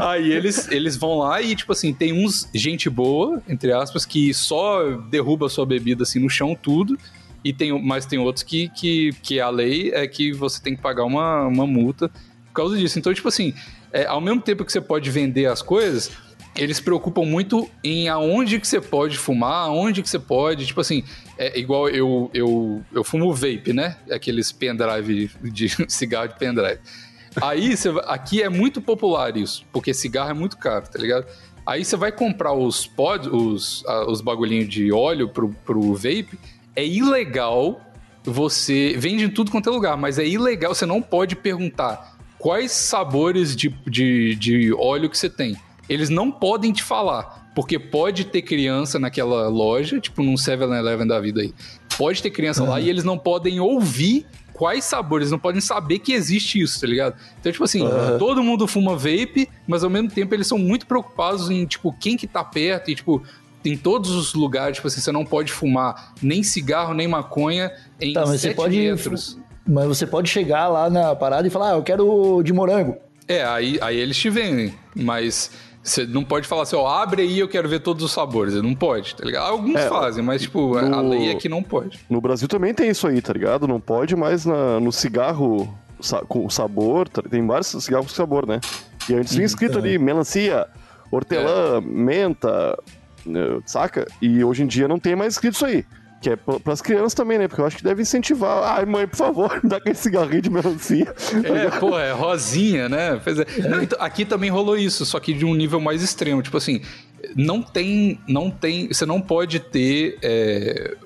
[0.00, 4.34] Aí eles, eles vão lá e, tipo assim, tem uns gente boa, entre aspas, que
[4.34, 6.98] só derruba a sua bebida assim no chão tudo
[7.44, 10.82] e tem, mas tem outros que, que, que a lei é que você tem que
[10.82, 12.98] pagar uma, uma multa por causa disso.
[12.98, 13.54] Então, tipo assim,
[13.92, 16.10] é, ao mesmo tempo que você pode vender as coisas,
[16.56, 20.80] eles se preocupam muito em aonde que você pode fumar, aonde que você pode, tipo
[20.80, 21.02] assim,
[21.38, 23.96] é igual eu, eu, eu fumo vape, né?
[24.10, 26.78] Aqueles pendrive de cigarro de pendrive.
[27.40, 31.26] Aí, você, aqui é muito popular isso, porque cigarro é muito caro, tá ligado?
[31.64, 36.38] Aí você vai comprar os pods, os, os bagulhinhos de óleo pro, pro vape,
[36.74, 37.80] é ilegal
[38.24, 38.94] você.
[38.98, 43.54] Vende em tudo quanto é lugar, mas é ilegal, você não pode perguntar quais sabores
[43.54, 45.56] de, de, de óleo que você tem.
[45.88, 51.20] Eles não podem te falar, porque pode ter criança naquela loja, tipo num 7-Eleven da
[51.20, 51.52] vida aí.
[51.96, 52.70] Pode ter criança uhum.
[52.70, 56.86] lá e eles não podem ouvir quais sabores, não podem saber que existe isso, tá
[56.86, 57.16] ligado?
[57.40, 58.18] Então, tipo assim, uhum.
[58.18, 62.16] todo mundo fuma vape, mas ao mesmo tempo eles são muito preocupados em, tipo, quem
[62.16, 63.22] que tá perto e, tipo,
[63.64, 68.12] em todos os lugares, tipo assim, você não pode fumar nem cigarro, nem maconha em
[68.12, 69.38] tá, mas você pode, metros.
[69.66, 72.96] Mas você pode chegar lá na parada e falar, ah, eu quero de morango.
[73.28, 75.50] É, aí, aí eles te vendem, mas
[75.82, 78.54] você não pode falar assim, ó, abre aí, eu quero ver todos os sabores.
[78.54, 79.50] Não pode, tá ligado?
[79.50, 81.98] Alguns é, fazem, mas, tipo, no, a lei é que não pode.
[82.08, 83.66] No Brasil também tem isso aí, tá ligado?
[83.66, 85.76] Não pode, mas na, no cigarro
[86.28, 88.60] com sabor, tá, tem vários cigarros com sabor, né?
[89.08, 90.66] E antes vinha escrito ali, melancia,
[91.10, 91.80] hortelã, é.
[91.80, 92.78] menta,
[93.64, 94.06] saca?
[94.20, 95.84] E hoje em dia não tem mais escrito isso aí.
[96.22, 97.48] Que é para as crianças também, né?
[97.48, 98.76] Porque eu acho que deve incentivar.
[98.76, 101.12] Ai, mãe, por favor, dá aquele cigarrinho de melancia.
[101.42, 103.20] É, pô, é rosinha, né?
[103.58, 103.68] É.
[103.68, 106.40] Não, então, aqui também rolou isso, só que de um nível mais extremo.
[106.40, 106.80] Tipo assim,
[107.34, 108.20] não tem.
[108.28, 110.96] não tem Você não pode ter é,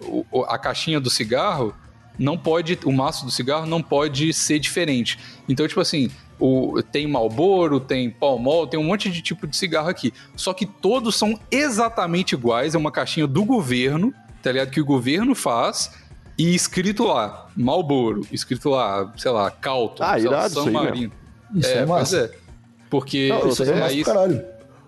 [0.49, 1.75] a caixinha do cigarro.
[2.19, 2.79] Não pode.
[2.85, 5.19] O maço do cigarro não pode ser diferente.
[5.49, 9.88] Então, tipo assim, o, tem Marlboro, tem Palmol, tem um monte de tipo de cigarro
[9.88, 10.12] aqui.
[10.37, 14.70] Só que todos são exatamente iguais, é uma caixinha do governo, tá ligado?
[14.70, 15.90] Que o governo faz
[16.38, 21.12] e escrito lá, Malboro, escrito lá, sei lá, Calton, Ah, sei lá, irado San Marino.
[21.55, 22.16] Isso é, pois massa.
[22.18, 22.46] é.
[22.90, 23.72] Porque Não, isso é é,
[24.03, 24.44] pra caralho.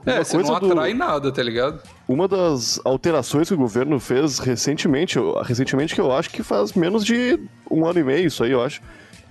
[0.06, 1.80] é, você não coisa do- atrai nada, tá ligado?
[2.06, 6.74] Uma das alterações que o governo fez recentemente, eu- recentemente que eu acho que faz
[6.74, 7.38] menos de
[7.70, 8.80] um ano e meio, isso aí eu acho,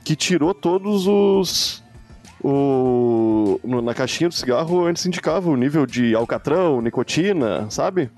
[0.03, 1.83] que tirou todos os.
[2.43, 8.09] O, no- na caixinha do cigarro antes indicava o nível de alcatrão, nicotina, sabe?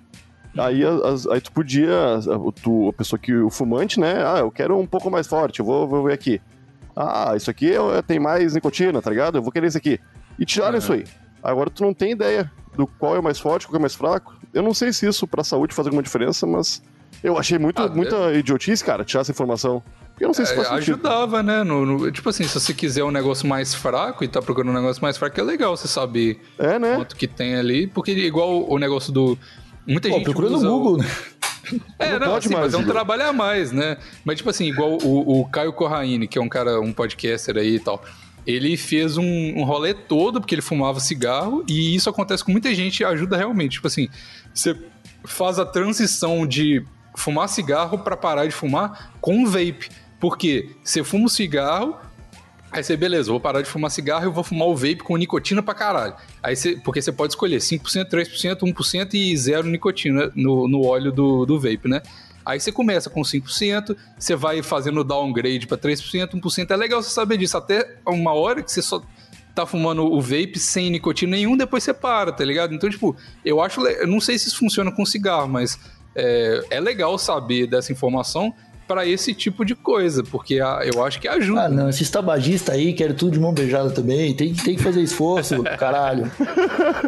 [0.57, 4.15] Aí, as- aí tu podia, a- tu, a pessoa que, o fumante, né?
[4.25, 6.41] Ah, eu quero um pouco mais forte, eu vou, vou ver aqui.
[6.95, 9.37] Ah, isso aqui é- tem mais nicotina, tá ligado?
[9.37, 9.99] Eu vou querer esse aqui.
[10.37, 10.77] E tiraram Uhum.
[10.79, 11.05] isso aí.
[11.41, 13.95] Agora tu não tem ideia do qual é o mais forte, qual é o mais
[13.95, 14.35] fraco.
[14.53, 16.81] Eu não sei se isso pra saúde faz alguma diferença, mas
[17.23, 19.83] eu achei muito, Ah, muita idiotice, cara, tirar essa informação.
[20.11, 20.73] Porque eu não sei se É, sentido.
[20.73, 21.63] ajudava, né?
[21.63, 24.73] No, no- tipo assim, se você quiser um negócio mais fraco e tá procurando um
[24.81, 26.95] negócio mais fraco, é legal você saber É, né?
[26.95, 29.37] quanto que tem ali, porque igual o negócio do.
[29.87, 30.25] Muita Pô, gente.
[30.25, 31.05] procura no o- Google, né?
[31.99, 33.97] É, Não não, pode assim, mais, mas é um trabalho a mais, né?
[34.25, 37.75] Mas, tipo assim, igual o, o Caio Corraine, que é um cara, um podcaster aí
[37.75, 38.03] e tal.
[38.47, 42.73] Ele fez um, um rolê todo porque ele fumava cigarro e isso acontece com muita
[42.73, 43.73] gente e ajuda realmente.
[43.73, 44.09] Tipo assim,
[44.51, 44.75] você
[45.25, 46.83] faz a transição de
[47.19, 49.89] fumar cigarro pra parar de fumar com vape.
[50.19, 51.97] Porque você fuma um cigarro,
[52.71, 55.61] Aí você, beleza, vou parar de fumar cigarro e vou fumar o vape com nicotina
[55.63, 56.13] pra caralho.
[56.41, 61.11] Aí você, porque você pode escolher 5%, 3%, 1% e zero nicotina no, no óleo
[61.11, 62.01] do, do vape, né?
[62.45, 66.71] Aí você começa com 5%, você vai fazendo downgrade pra 3%, 1%.
[66.71, 67.57] É legal você saber disso.
[67.57, 69.01] Até uma hora que você só
[69.55, 72.73] tá fumando o vape sem nicotina nenhum, depois você para, tá ligado?
[72.73, 73.81] Então, tipo, eu acho.
[73.81, 75.79] Eu não sei se isso funciona com cigarro, mas
[76.15, 78.53] é, é legal saber dessa informação
[78.87, 81.65] pra esse tipo de coisa, porque a- eu acho que ajuda.
[81.65, 84.33] Ah, não, esses tabagistas aí querem tudo de mão beijada também.
[84.33, 86.29] Tem, tem que fazer esforço, caralho.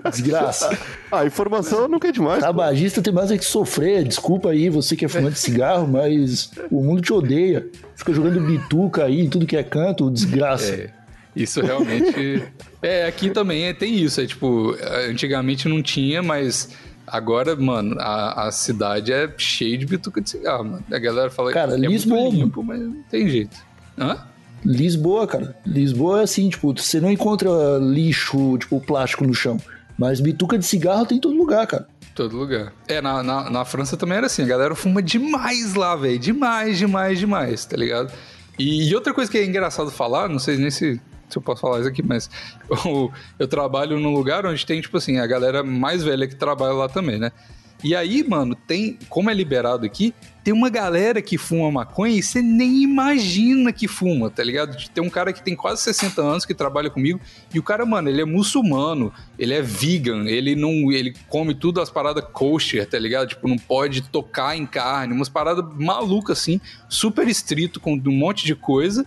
[0.10, 0.78] Desgraça.
[1.12, 2.40] A informação nunca é demais.
[2.40, 2.46] pô.
[2.46, 4.04] Tabagista tem mais é que sofrer.
[4.04, 7.68] Desculpa aí, você que é fumante de cigarro, mas o mundo te odeia.
[7.96, 10.72] Fica jogando bituca aí em tudo que é canto, desgraça.
[10.72, 10.90] É,
[11.36, 12.44] isso realmente.
[12.82, 14.22] é, aqui também é- tem isso.
[14.22, 14.76] É tipo,
[15.10, 16.70] antigamente não tinha, mas
[17.12, 20.84] agora, mano, a, a cidade é cheia de bituca de cigarro, mano.
[20.92, 23.58] A galera fala Cara, que é Lisboa, muito limpo, mas não tem jeito.
[23.98, 24.26] Hã?
[24.64, 25.56] Lisboa, cara.
[25.66, 29.58] Lisboa é assim, tipo, você não encontra lixo, tipo, plástico no chão.
[29.98, 31.88] Mas bituca de cigarro tem em todo lugar, cara.
[32.16, 32.74] Todo lugar.
[32.88, 36.20] É, na, na, na França também era assim, a galera fuma demais lá, velho.
[36.20, 38.12] Demais, demais, demais, tá ligado?
[38.58, 41.00] E, e outra coisa que é engraçado falar, não sei nem se,
[41.32, 42.30] se eu posso falar isso aqui, mas
[42.86, 46.74] eu, eu trabalho num lugar onde tem, tipo assim, a galera mais velha que trabalha
[46.74, 47.32] lá também, né?
[47.84, 50.14] E aí, mano, tem, como é liberado aqui,
[50.44, 54.78] tem uma galera que fuma maconha e você nem imagina que fuma, tá ligado?
[54.94, 57.20] Tem um cara que tem quase 60 anos que trabalha comigo
[57.52, 61.82] e o cara, mano, ele é muçulmano, ele é vegan, ele não, ele come tudo
[61.82, 63.30] as paradas kosher, tá ligado?
[63.30, 68.46] Tipo, não pode tocar em carne, umas paradas malucas assim, super estrito com um monte
[68.46, 69.06] de coisa.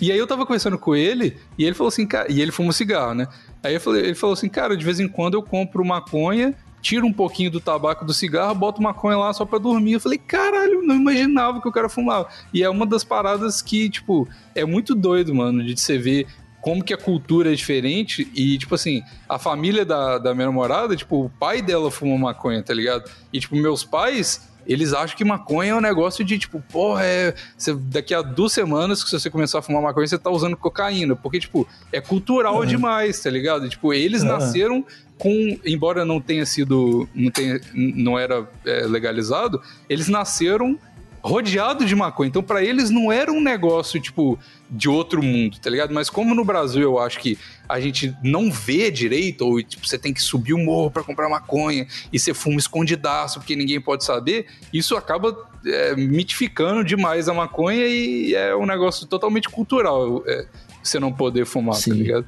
[0.00, 2.72] E aí eu tava conversando com ele e ele falou assim, cara, e ele fuma
[2.72, 3.26] cigarro, né?
[3.62, 7.12] Aí falei, ele falou assim, cara, de vez em quando eu compro maconha, tiro um
[7.12, 9.94] pouquinho do tabaco do cigarro, boto maconha lá só pra dormir.
[9.94, 12.28] Eu falei, caralho, não imaginava que o cara fumava.
[12.54, 16.26] E é uma das paradas que, tipo, é muito doido, mano, de você ver
[16.60, 20.96] como que a cultura é diferente e, tipo assim, a família da, da minha namorada,
[20.96, 23.08] tipo, o pai dela fuma maconha, tá ligado?
[23.32, 27.34] E, tipo, meus pais, eles acham que maconha é um negócio de, tipo, porra, é,
[27.56, 30.56] você- daqui a duas semanas que se você começar a fumar maconha, você tá usando
[30.56, 33.68] cocaína, porque, tipo, é cultural demais, tá ligado?
[33.68, 34.28] Tipo, eles Uhum.
[34.28, 34.84] nasceram
[35.18, 40.78] com, embora não tenha sido, não, tenha, não era é, legalizado, eles nasceram
[41.26, 42.28] rodeado de maconha.
[42.28, 44.38] Então, pra eles não era um negócio, tipo,
[44.70, 45.92] de outro mundo, tá ligado?
[45.92, 47.36] Mas como no Brasil eu acho que
[47.68, 51.28] a gente não vê direito, ou tipo, você tem que subir o morro pra comprar
[51.28, 55.36] maconha, e você fuma escondidaço porque ninguém pode saber, isso acaba
[55.66, 60.46] é, mitificando demais a maconha e é um negócio totalmente cultural é,
[60.82, 61.90] você não poder fumar, Sim.
[61.90, 62.26] tá ligado?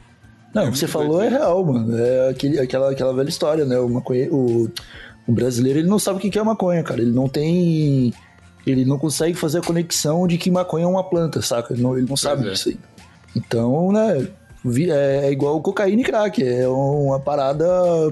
[0.52, 1.40] Não, É o que você falou é doido.
[1.40, 1.96] real, mano.
[1.96, 3.78] É aquele, aquela, aquela velha história, né?
[3.78, 4.28] O, maconhe...
[4.30, 4.68] o,
[5.26, 7.00] o brasileiro, ele não sabe o que é maconha, cara.
[7.00, 8.12] Ele não tem...
[8.70, 11.72] Ele não consegue fazer a conexão de que maconha é uma planta, saca?
[11.74, 12.50] Ele não, ele não sabe é.
[12.50, 12.78] disso aí.
[13.36, 14.28] Então, né...
[14.90, 16.42] É, é igual cocaína e crack.
[16.42, 17.64] É uma parada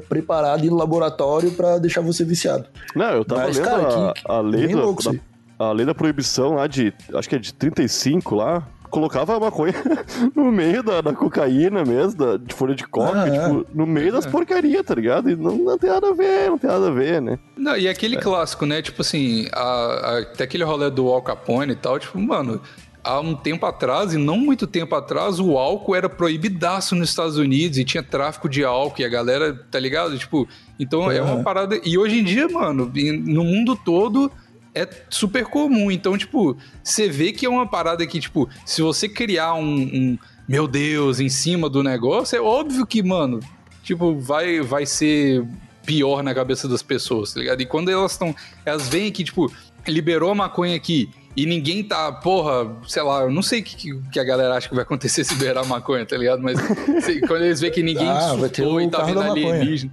[0.09, 2.67] preparada em laboratório pra deixar você viciado.
[2.95, 5.19] Não, eu tava Mas, lendo cara, a, que- a lei da, da-
[5.59, 9.75] a lei da proibição lá de, acho que é de 35 lá, colocava a maconha
[10.35, 13.31] no meio da, da cocaína mesmo, da, de folha de coca, Ah, é.
[13.31, 15.29] tipo, no meio das porcarias, tá ligado?
[15.31, 17.39] E não, não tem nada a ver, não tem nada a ver, né?
[17.57, 18.83] Não, e aquele clássico, né?
[18.83, 22.61] Tipo assim, a, a- até aquele rolê do Al Capone e tal, tipo, mano,
[23.05, 27.37] há um tempo atrás, e não muito tempo atrás, o álcool era proibidaço nos Estados
[27.39, 30.19] Unidos e tinha tráfico de álcool e a galera, tá ligado?
[30.19, 31.79] Tipo, então é uma parada.
[31.85, 32.91] E hoje em dia, mano,
[33.25, 34.31] no mundo todo
[34.77, 35.91] é super comum.
[35.91, 40.19] Então, tipo, você vê que é uma parada que, tipo, se você criar um, um
[40.47, 43.41] meu Deus em cima do negócio, é óbvio que, mano,
[43.83, 45.45] tipo, vai, vai ser
[45.85, 47.61] pior na cabeça das pessoas, tá ligado?
[47.63, 48.35] E quando elas estão.
[48.65, 49.51] Elas veem que, tipo,
[49.87, 54.01] liberou a maconha aqui e ninguém tá, porra, sei lá, eu não sei o que,
[54.11, 56.43] que a galera acha que vai acontecer se liberar a maconha, tá ligado?
[56.43, 56.59] Mas
[57.29, 59.31] quando eles veem que ninguém Ah, surtou e tá maconha.
[59.33, 59.93] alienígena.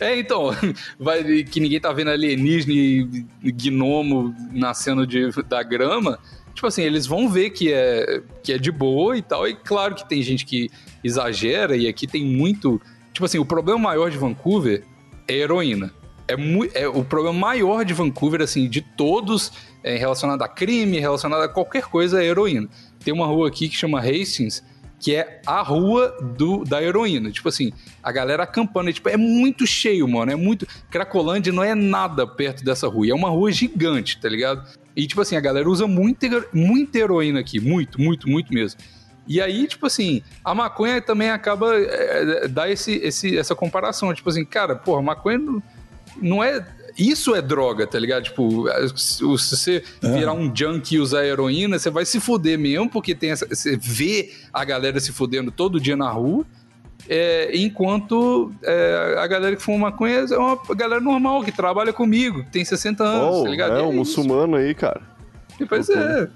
[0.00, 0.50] É, então,
[0.98, 6.18] vai, que ninguém tá vendo alienígena e gnomo nascendo de, da grama.
[6.54, 9.46] Tipo assim, eles vão ver que é, que é de boa e tal.
[9.46, 10.70] E claro que tem gente que
[11.04, 12.80] exagera, e aqui tem muito.
[13.12, 14.82] Tipo assim, o problema maior de Vancouver
[15.28, 15.92] é heroína.
[16.26, 21.42] É, é o problema maior de Vancouver, assim, de todos, é, relacionado a crime, relacionado
[21.42, 22.68] a qualquer coisa, é heroína.
[23.04, 24.62] Tem uma rua aqui que chama Hastings,
[25.00, 27.30] que é a rua do, da heroína.
[27.30, 28.90] Tipo assim, a galera acampando.
[28.90, 30.30] É, tipo, é muito cheio, mano.
[30.30, 30.66] É muito.
[30.90, 33.08] Cracolândia não é nada perto dessa rua.
[33.08, 34.62] É uma rua gigante, tá ligado?
[34.94, 37.58] E, tipo assim, a galera usa muita, muita heroína aqui.
[37.58, 38.78] Muito, muito, muito mesmo.
[39.26, 44.12] E aí, tipo assim, a maconha também acaba é, dá esse, esse, essa comparação.
[44.12, 45.62] Tipo assim, cara, porra, maconha
[46.20, 46.66] não é.
[47.00, 48.24] Isso é droga, tá ligado?
[48.24, 53.14] Tipo, se você virar um junk e usar heroína, você vai se fuder mesmo, porque
[53.14, 56.44] tem essa, você vê a galera se fudendo todo dia na rua.
[57.08, 62.44] É, enquanto é, a galera que fuma maconha é uma galera normal, que trabalha comigo,
[62.44, 63.76] que tem 60 anos, Oh, tá ligado?
[63.76, 63.96] é, um isso.
[63.96, 65.00] muçulmano aí, cara.
[65.58, 66.28] E, Pois é.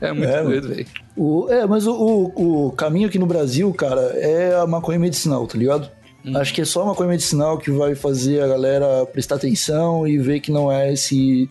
[0.00, 0.86] É muito É, doido, velho.
[1.16, 5.46] O, é, mas o, o, o caminho aqui no Brasil, cara, é a maconha medicinal,
[5.46, 5.88] tá ligado?
[6.24, 6.36] Hum.
[6.36, 10.18] Acho que é só a maconha medicinal que vai fazer a galera prestar atenção e
[10.18, 11.48] ver que não é esse,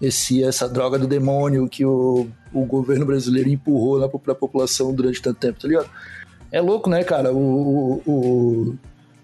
[0.00, 5.22] esse essa droga do demônio que o, o governo brasileiro empurrou lá pra população durante
[5.22, 5.88] tanto tempo, tá ligado?
[6.50, 7.32] É louco, né, cara?
[7.32, 8.78] O, o,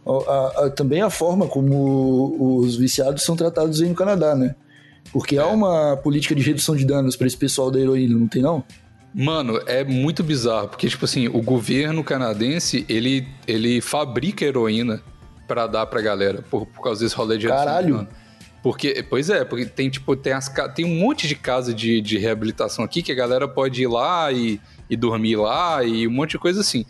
[0.07, 4.54] o- a- a- também a forma como os viciados são tratados aí no Canadá, né?
[5.12, 8.42] Porque há uma política de redução de danos pra esse pessoal da heroína, não tem
[8.42, 8.62] não?
[9.14, 15.00] Mano, é muito bizarro, porque, tipo assim, o governo canadense, ele, ele fabrica heroína
[15.46, 18.09] pra dar pra galera, por, por causa desse rolê de Caralho.
[18.61, 22.18] Porque, pois é, porque tem, tipo, tem, as, tem um monte de casa de, de
[22.18, 24.59] reabilitação aqui que a galera pode ir lá e,
[24.90, 26.85] e dormir lá e um monte de coisa assim.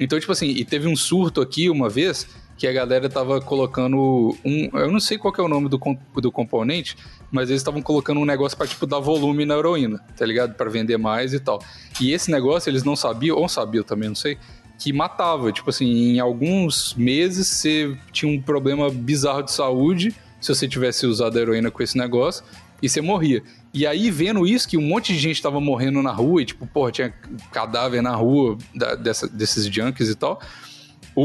[0.00, 2.26] Então, tipo assim, e teve um surto aqui uma vez
[2.60, 4.68] que a galera tava colocando um.
[4.74, 5.80] Eu não sei qual é o nome do,
[6.16, 6.94] do componente,
[7.32, 10.52] mas eles estavam colocando um negócio pra, tipo, dar volume na heroína, tá ligado?
[10.54, 11.58] Pra vender mais e tal.
[11.98, 14.36] E esse negócio eles não sabiam, ou sabiam também, não sei,
[14.78, 15.50] que matava.
[15.50, 21.06] Tipo assim, em alguns meses você tinha um problema bizarro de saúde se você tivesse
[21.06, 22.44] usado a heroína com esse negócio
[22.82, 23.42] e você morria.
[23.72, 26.66] E aí, vendo isso, que um monte de gente tava morrendo na rua, e tipo,
[26.66, 27.10] porra, tinha
[27.52, 30.40] cadáver na rua da- dessa- desses junkies e tal,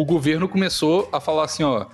[0.01, 1.85] o governo começou a falar assim, ó,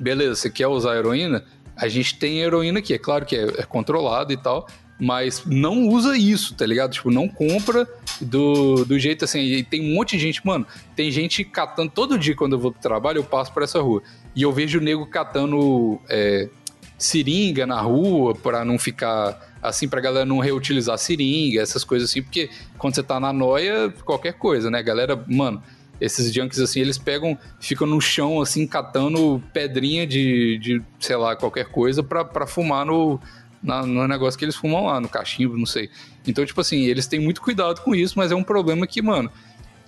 [0.00, 1.44] beleza, você quer usar heroína?
[1.76, 4.68] A gente tem heroína aqui, é claro que é, é controlado e tal,
[5.00, 6.92] mas não usa isso, tá ligado?
[6.92, 7.88] Tipo, não compra
[8.20, 9.40] do, do jeito assim.
[9.40, 12.70] E tem um monte de gente, mano, tem gente catando, todo dia quando eu vou
[12.70, 14.02] pro trabalho, eu passo por essa rua,
[14.36, 16.48] e eu vejo o nego catando é,
[16.96, 22.22] seringa na rua pra não ficar assim, pra galera não reutilizar seringa, essas coisas assim,
[22.22, 24.80] porque quando você tá na noia, qualquer coisa, né?
[24.80, 25.60] Galera, mano,
[26.00, 31.34] esses junkies assim, eles pegam, ficam no chão assim, catando pedrinha de, de sei lá,
[31.36, 33.20] qualquer coisa pra, pra fumar no,
[33.62, 35.90] na- no negócio que eles fumam lá, no cachimbo, não sei.
[36.26, 39.30] Então, tipo assim, eles têm muito cuidado com isso, mas é um problema que, mano,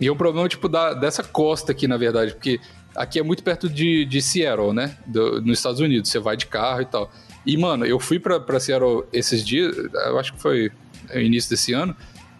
[0.01, 2.59] e é um problema, tipo, da, dessa costa aqui, na verdade, porque
[2.97, 4.97] aqui é muito perto de, de Seattle, né?
[5.07, 6.09] Do- nos Estados Unidos.
[6.11, 7.13] Você vai de carro e tal.
[7.45, 10.71] E, mano, eu fui pra, pra Seattle esses dias, eu acho que foi
[11.15, 11.95] início desse ano,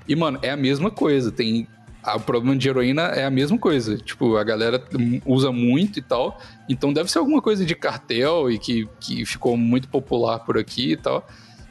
[0.09, 1.31] e, mano, é a mesma coisa.
[1.31, 1.69] Tem.
[2.03, 3.97] Ah, O problema de heroína é a mesma coisa.
[3.97, 4.83] Tipo, a galera
[5.27, 6.41] usa muito e tal.
[6.69, 10.93] Então deve ser alguma coisa de cartel e que, que ficou muito popular por aqui
[10.93, 11.27] e tal.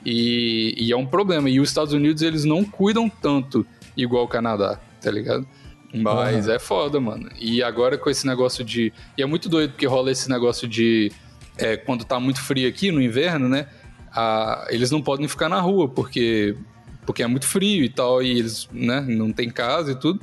[0.06, 1.50] E, e é um problema.
[1.50, 3.65] E os Estados Unidos, eles não cuidam tanto
[3.98, 5.46] igual o Canadá, tá ligado?
[5.94, 7.30] Mas é foda, mano.
[7.39, 8.94] E agora com esse negócio de.
[9.18, 11.12] E é muito doido porque rola esse negócio de.
[11.58, 13.68] é, quando tá muito frio aqui no inverno, né?
[14.12, 16.56] a- eles não podem ficar na rua porque,
[17.10, 18.22] porque é muito frio e tal.
[18.22, 20.22] E eles né, não tem casa e tudo.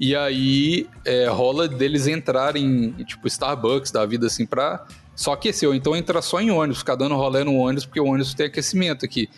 [0.00, 5.68] E aí é, rola deles entrarem, tipo, Starbucks da vida assim pra só aquecer.
[5.68, 8.46] Ou então entrar só em ônibus, ficar dando rolê no ônibus, porque o ônibus tem
[8.46, 9.28] aquecimento aqui.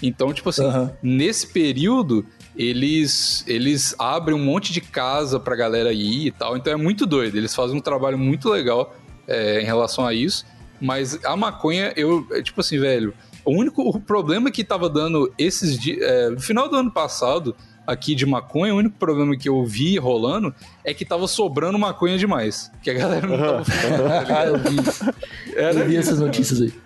[0.00, 0.92] Então, tipo assim, Aham.
[1.02, 2.24] nesse período,
[2.56, 6.56] eles, eles abrem um monte de casa pra galera ir e tal.
[6.56, 7.36] Então é muito doido.
[7.36, 8.94] Eles fazem um trabalho muito legal
[9.26, 10.46] é, em relação a isso.
[10.80, 13.12] Mas a maconha, eu, é, tipo assim, velho,
[13.44, 16.00] o único o problema que tava dando esses dias.
[16.02, 17.54] É, no final do ano passado,
[17.86, 22.16] aqui de maconha, o único problema que eu vi rolando é que tava sobrando maconha
[22.18, 22.70] demais.
[22.82, 24.48] Que a galera não tava fumando, tá Ah, ligado?
[24.54, 25.54] eu vi.
[25.56, 26.83] Era Eu vi essas notícias aí.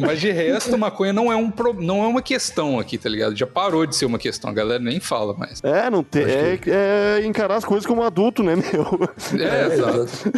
[0.00, 1.72] Mas de resto, maconha não é, um pro...
[1.72, 3.36] não é uma questão aqui, tá ligado?
[3.36, 5.60] Já parou de ser uma questão, a galera nem fala mais.
[5.62, 6.24] É, não tem.
[6.24, 9.00] É, é encarar as coisas como adulto, né, meu?
[9.40, 10.30] É, exato.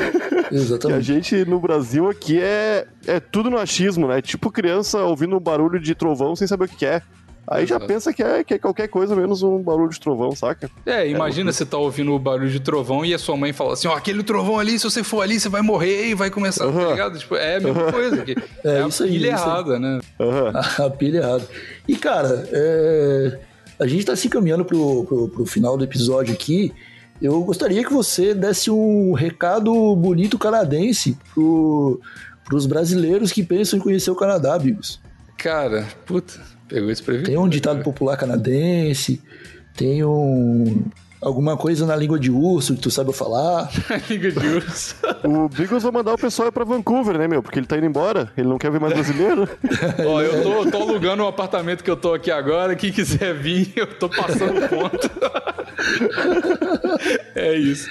[0.48, 1.02] Que a Exatamente.
[1.02, 4.20] gente no Brasil aqui é, é tudo no achismo, né?
[4.20, 7.02] Tipo criança ouvindo um barulho de trovão sem saber o que que é.
[7.46, 10.70] Aí já pensa que é, que é qualquer coisa menos um barulho de trovão, saca?
[10.86, 13.88] É, imagina você tá ouvindo o barulho de trovão e a sua mãe fala assim,
[13.88, 16.90] ó, aquele trovão ali, se você for ali, você vai morrer e vai começar, tá
[16.90, 17.18] ligado?
[17.18, 18.36] Tipo, é a mesma coisa aqui.
[18.64, 19.40] É a isso aí, pilha é aí.
[19.40, 20.00] errada, né?
[20.78, 21.48] A pilha errada.
[21.88, 23.38] E, cara, é,
[23.78, 26.72] a gente tá se encaminhando pro, pro, pro final do episódio aqui.
[27.20, 32.00] Eu gostaria que você desse um recado bonito canadense pro,
[32.44, 35.00] pros brasileiros que pensam em conhecer o Canadá, amigos.
[35.36, 36.40] Cara, puta,
[36.72, 37.26] pegou esse previsto.
[37.26, 39.20] Tem um ditado popular canadense,
[39.76, 40.84] tem um.
[41.20, 43.70] Alguma coisa na língua de urso que tu sabe falar.
[44.10, 44.96] Liga de urso.
[45.22, 47.40] O Bigos vai mandar o pessoal ir pra Vancouver, né, meu?
[47.40, 49.48] Porque ele tá indo embora, ele não quer ver mais brasileiro.
[50.04, 52.74] Ó, eu tô, tô alugando o apartamento que eu tô aqui agora.
[52.74, 55.08] Quem quiser vir, eu tô passando ponto.
[57.36, 57.88] é isso.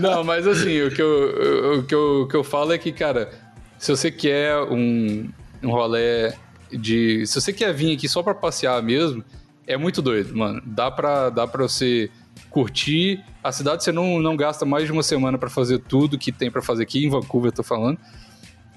[0.00, 2.90] Não, mas assim, o que eu, o que eu, o que eu falo é que,
[2.90, 3.30] cara,
[3.78, 5.28] se você quer um,
[5.62, 6.32] um rolê
[6.70, 7.26] de.
[7.26, 9.24] Se você quer vir aqui só pra passear mesmo,
[9.66, 10.62] é muito doido, mano.
[10.64, 12.10] Dá pra, dá pra você
[12.50, 13.22] curtir.
[13.42, 16.50] A cidade você não, não gasta mais de uma semana pra fazer tudo que tem
[16.50, 17.98] pra fazer aqui, em Vancouver, eu tô falando.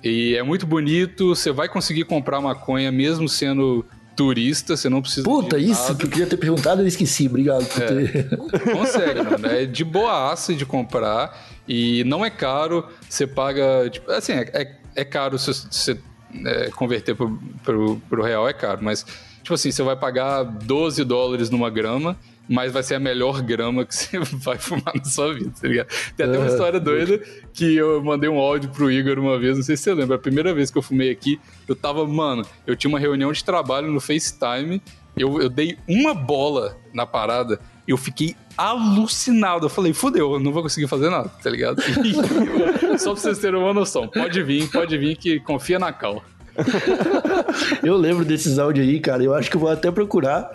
[0.03, 3.85] E é muito bonito, você vai conseguir comprar maconha mesmo sendo
[4.15, 5.23] turista, você não precisa.
[5.23, 5.95] Puta, de isso nada.
[5.95, 7.27] que eu queria ter perguntado, eu esqueci.
[7.27, 8.29] Obrigado por ter.
[8.71, 9.47] Consegue, mano.
[9.47, 12.87] É de boaça de comprar e não é caro.
[13.07, 13.89] Você paga.
[13.89, 15.97] Tipo, assim, é, é, é caro se você
[16.45, 19.05] é, converter pro, pro, pro real, é caro, mas.
[19.41, 22.15] Tipo assim, você vai pagar 12 dólares numa grama,
[22.47, 25.87] mas vai ser a melhor grama que você vai fumar na sua vida, tá ligado?
[26.15, 27.19] Tem até uma Ah, história doida
[27.51, 30.19] que eu mandei um áudio pro Igor uma vez, não sei se você lembra, a
[30.19, 33.91] primeira vez que eu fumei aqui, eu tava, mano, eu tinha uma reunião de trabalho
[33.91, 34.79] no FaceTime,
[35.17, 37.59] eu, eu dei uma bola na parada,
[37.91, 39.65] eu fiquei alucinado.
[39.65, 41.81] Eu falei, fudeu, eu não vou conseguir fazer nada, tá ligado?
[42.97, 46.23] Só pra vocês terem uma noção, pode vir, pode vir que confia na cal.
[47.81, 49.23] Eu lembro desses áudios aí, cara.
[49.23, 50.51] Eu acho que eu vou até procurar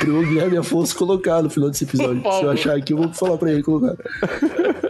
[0.00, 2.20] pro Guilherme Afonso colocar no final desse episódio.
[2.20, 3.96] Se eu achar aqui, eu vou falar pra ele colocar.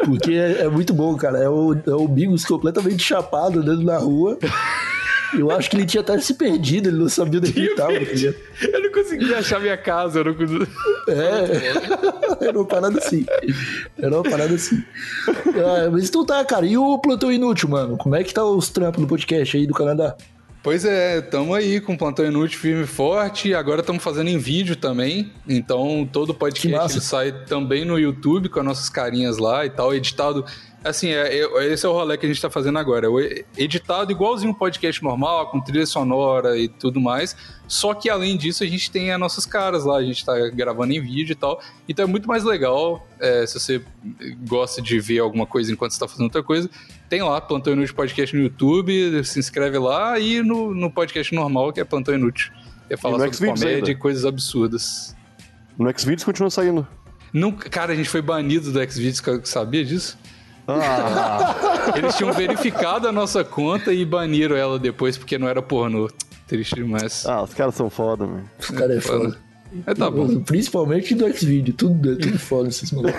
[0.05, 1.38] Porque é, é muito bom, cara.
[1.38, 4.38] É o, é o Bigos completamente chapado andando na rua.
[5.34, 7.92] Eu acho que ele tinha até se perdido, ele não sabia onde ele tava.
[9.19, 9.31] Ligado?
[9.31, 10.69] Eu não conseguia achar minha casa, eu não conseguia.
[11.09, 13.27] É, era uma parada assim.
[13.99, 14.83] Era uma parada assim.
[15.29, 16.67] Ah, mas então tá, cara.
[16.67, 17.97] E o Plantão Inútil, mano?
[17.97, 20.17] Como é que tá os trampos do podcast aí do Canadá?
[20.67, 23.55] Pois é, tamo aí com o Plantão Inútil firme e forte.
[23.55, 25.33] Agora estamos fazendo em vídeo também.
[25.49, 30.45] Então todo podcast sai também no YouTube com as nossas carinhas lá e tal, editado.
[30.87, 33.09] Assim, é, é- esse é o rolê que a gente tá fazendo agora.
[33.57, 37.37] Editado igualzinho um podcast normal, com trilha sonora e tudo mais.
[37.66, 40.93] Só que além disso, a gente tem as nossas caras lá, a gente tá gravando
[40.93, 41.61] em vídeo e tal.
[41.89, 43.82] Então é muito mais legal é, se você
[44.47, 46.70] gosta de ver alguma coisa enquanto você tá fazendo outra coisa.
[47.09, 51.72] Tem lá Plantão Inútil Podcast no YouTube, se inscreve lá e no, no podcast normal,
[51.72, 52.53] que é Plantão Inútil.
[52.89, 53.91] É falar sobre comédia ainda?
[53.91, 55.16] e coisas absurdas.
[55.76, 56.87] No Xvideos continua saindo.
[57.32, 60.16] Nunca, cara, a gente foi banido do Xvideos, sabia disso?
[60.69, 66.09] Ah, Eles tinham verificado a nossa conta e baniram ela depois porque não era pornô.
[66.47, 67.25] Triste demais.
[67.27, 68.45] ah, os caras são foda, mano.
[68.59, 69.37] Os caras é foda.
[69.87, 70.41] É, tá bom.
[70.41, 73.19] Principalmente do X-Video, tudo, é tudo foda esses malucos.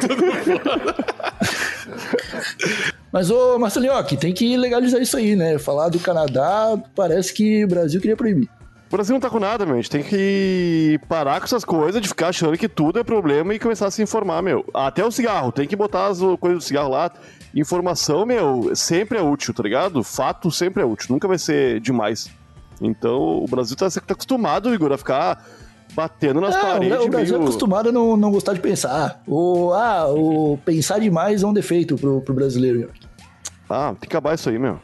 [3.11, 5.57] Mas, ô Marcelinhoque, tem que legalizar isso aí, né?
[5.57, 8.49] Falar do Canadá, parece que o Brasil queria proibir.
[8.89, 9.75] O Brasil não tá com nada, meu.
[9.75, 13.53] A gente tem que parar com essas coisas de ficar achando que tudo é problema
[13.53, 14.63] e começar a se informar, meu.
[14.73, 17.11] Até o cigarro, tem que botar as coisas do cigarro lá.
[17.57, 20.03] Informação, meu, sempre é útil, tá ligado?
[20.03, 22.29] Fato sempre é útil, nunca vai ser demais.
[22.79, 25.43] Então, o Brasil tá, tá acostumado, Igor, a ficar
[25.95, 26.99] batendo nas Não, paredes.
[26.99, 27.49] o Brasil é meio...
[27.49, 29.23] acostumado a não, não gostar de pensar.
[29.25, 32.91] O, ah, o pensar demais é um defeito pro, pro brasileiro.
[33.67, 34.79] Ah, tem que acabar isso aí, meu.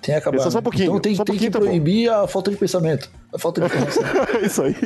[0.00, 0.36] Tem que acabar.
[0.36, 1.64] Pensa só um pouquinho, Então tem, só tem que pouquinho tá bom.
[1.64, 3.10] proibir a falta de pensamento.
[3.34, 3.66] A falta de
[4.38, 4.76] é isso aí.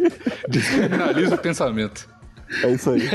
[0.48, 2.08] Descriminaliza o pensamento.
[2.64, 3.02] É isso aí.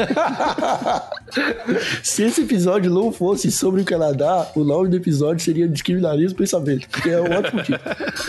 [2.04, 6.88] Se esse episódio não fosse sobre o Canadá, o nome do episódio seria Descriminalismo Pensamento,
[6.88, 7.82] que é um ótimo título.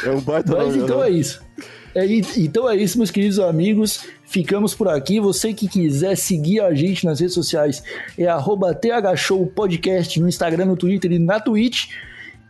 [0.05, 1.09] É um baita Mas nome, então né?
[1.09, 1.41] é isso.
[1.95, 2.05] É,
[2.37, 4.05] então é isso, meus queridos amigos.
[4.25, 5.19] Ficamos por aqui.
[5.21, 7.83] Você que quiser seguir a gente nas redes sociais
[8.19, 8.27] é
[9.15, 11.87] thshowpodcast no Instagram, no Twitter e na Twitch.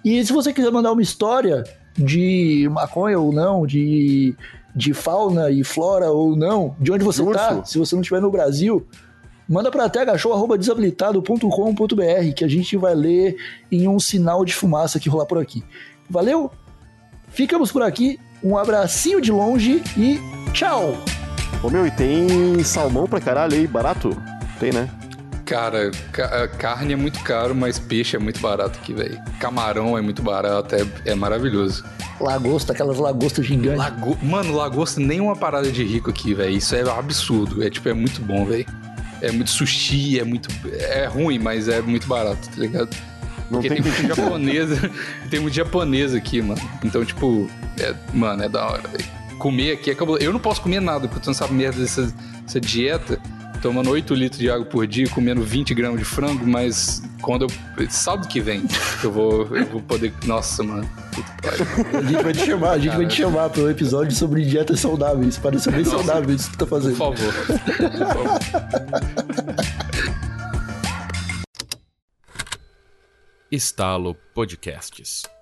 [0.04, 1.62] E se você quiser mandar uma história
[1.96, 4.34] de maconha ou não, de,
[4.76, 7.72] de fauna e flora ou não, de onde você tá, urso.
[7.72, 8.86] se você não estiver no Brasil,
[9.48, 13.36] manda para thshow.desabilitado.com.br que a gente vai ler
[13.72, 15.64] em um sinal de fumaça que rolar por aqui.
[16.10, 16.50] Valeu?
[17.28, 18.20] Ficamos por aqui.
[18.44, 20.20] Um abracinho de longe e
[20.52, 20.92] tchau!
[21.62, 24.10] Ô meu, e tem salmão pra caralho aí, barato?
[24.60, 24.90] Tem, né?
[25.46, 29.18] Cara, ca- carne é muito caro, mas peixe é muito barato aqui, velho.
[29.38, 31.84] Camarão é muito barato, é, é maravilhoso.
[32.20, 33.78] Lagosta, aquelas lagostas gigantes.
[33.78, 34.18] Lago...
[34.22, 36.50] Mano, lagosta nem uma parada de rico aqui, velho.
[36.56, 37.62] Isso é absurdo.
[37.62, 38.66] É tipo, é muito bom, velho.
[39.22, 40.48] É muito sushi, é muito.
[40.68, 42.88] É ruim, mas é muito barato, tá ligado?
[43.50, 44.90] Não Porque tem tem muito japonesa.
[45.30, 46.60] tem muito japonesa aqui, mano.
[46.84, 49.04] Então, tipo, é, mano, é da hora, velho.
[49.38, 50.24] Comer aqui é cabuloso.
[50.24, 53.20] Eu não posso comer nada, porque eu tô nessa merda dessa, dessa dieta,
[53.56, 57.90] tomando 8 litros de água por dia, comendo 20 gramas de frango, mas quando eu.
[57.90, 58.62] Sábado que vem,
[59.02, 60.12] eu vou, eu vou poder.
[60.24, 60.88] Nossa, mano.
[61.92, 64.80] A gente vai te chamar, a gente vai te chamar para um episódio sobre dietas
[64.80, 65.38] saudáveis.
[65.38, 65.96] Parece bem Nossa.
[65.96, 66.96] saudável isso que tu tá Por fazendo.
[66.96, 67.34] favor.
[67.34, 68.40] Por favor.
[73.50, 75.35] Estalo Podcasts.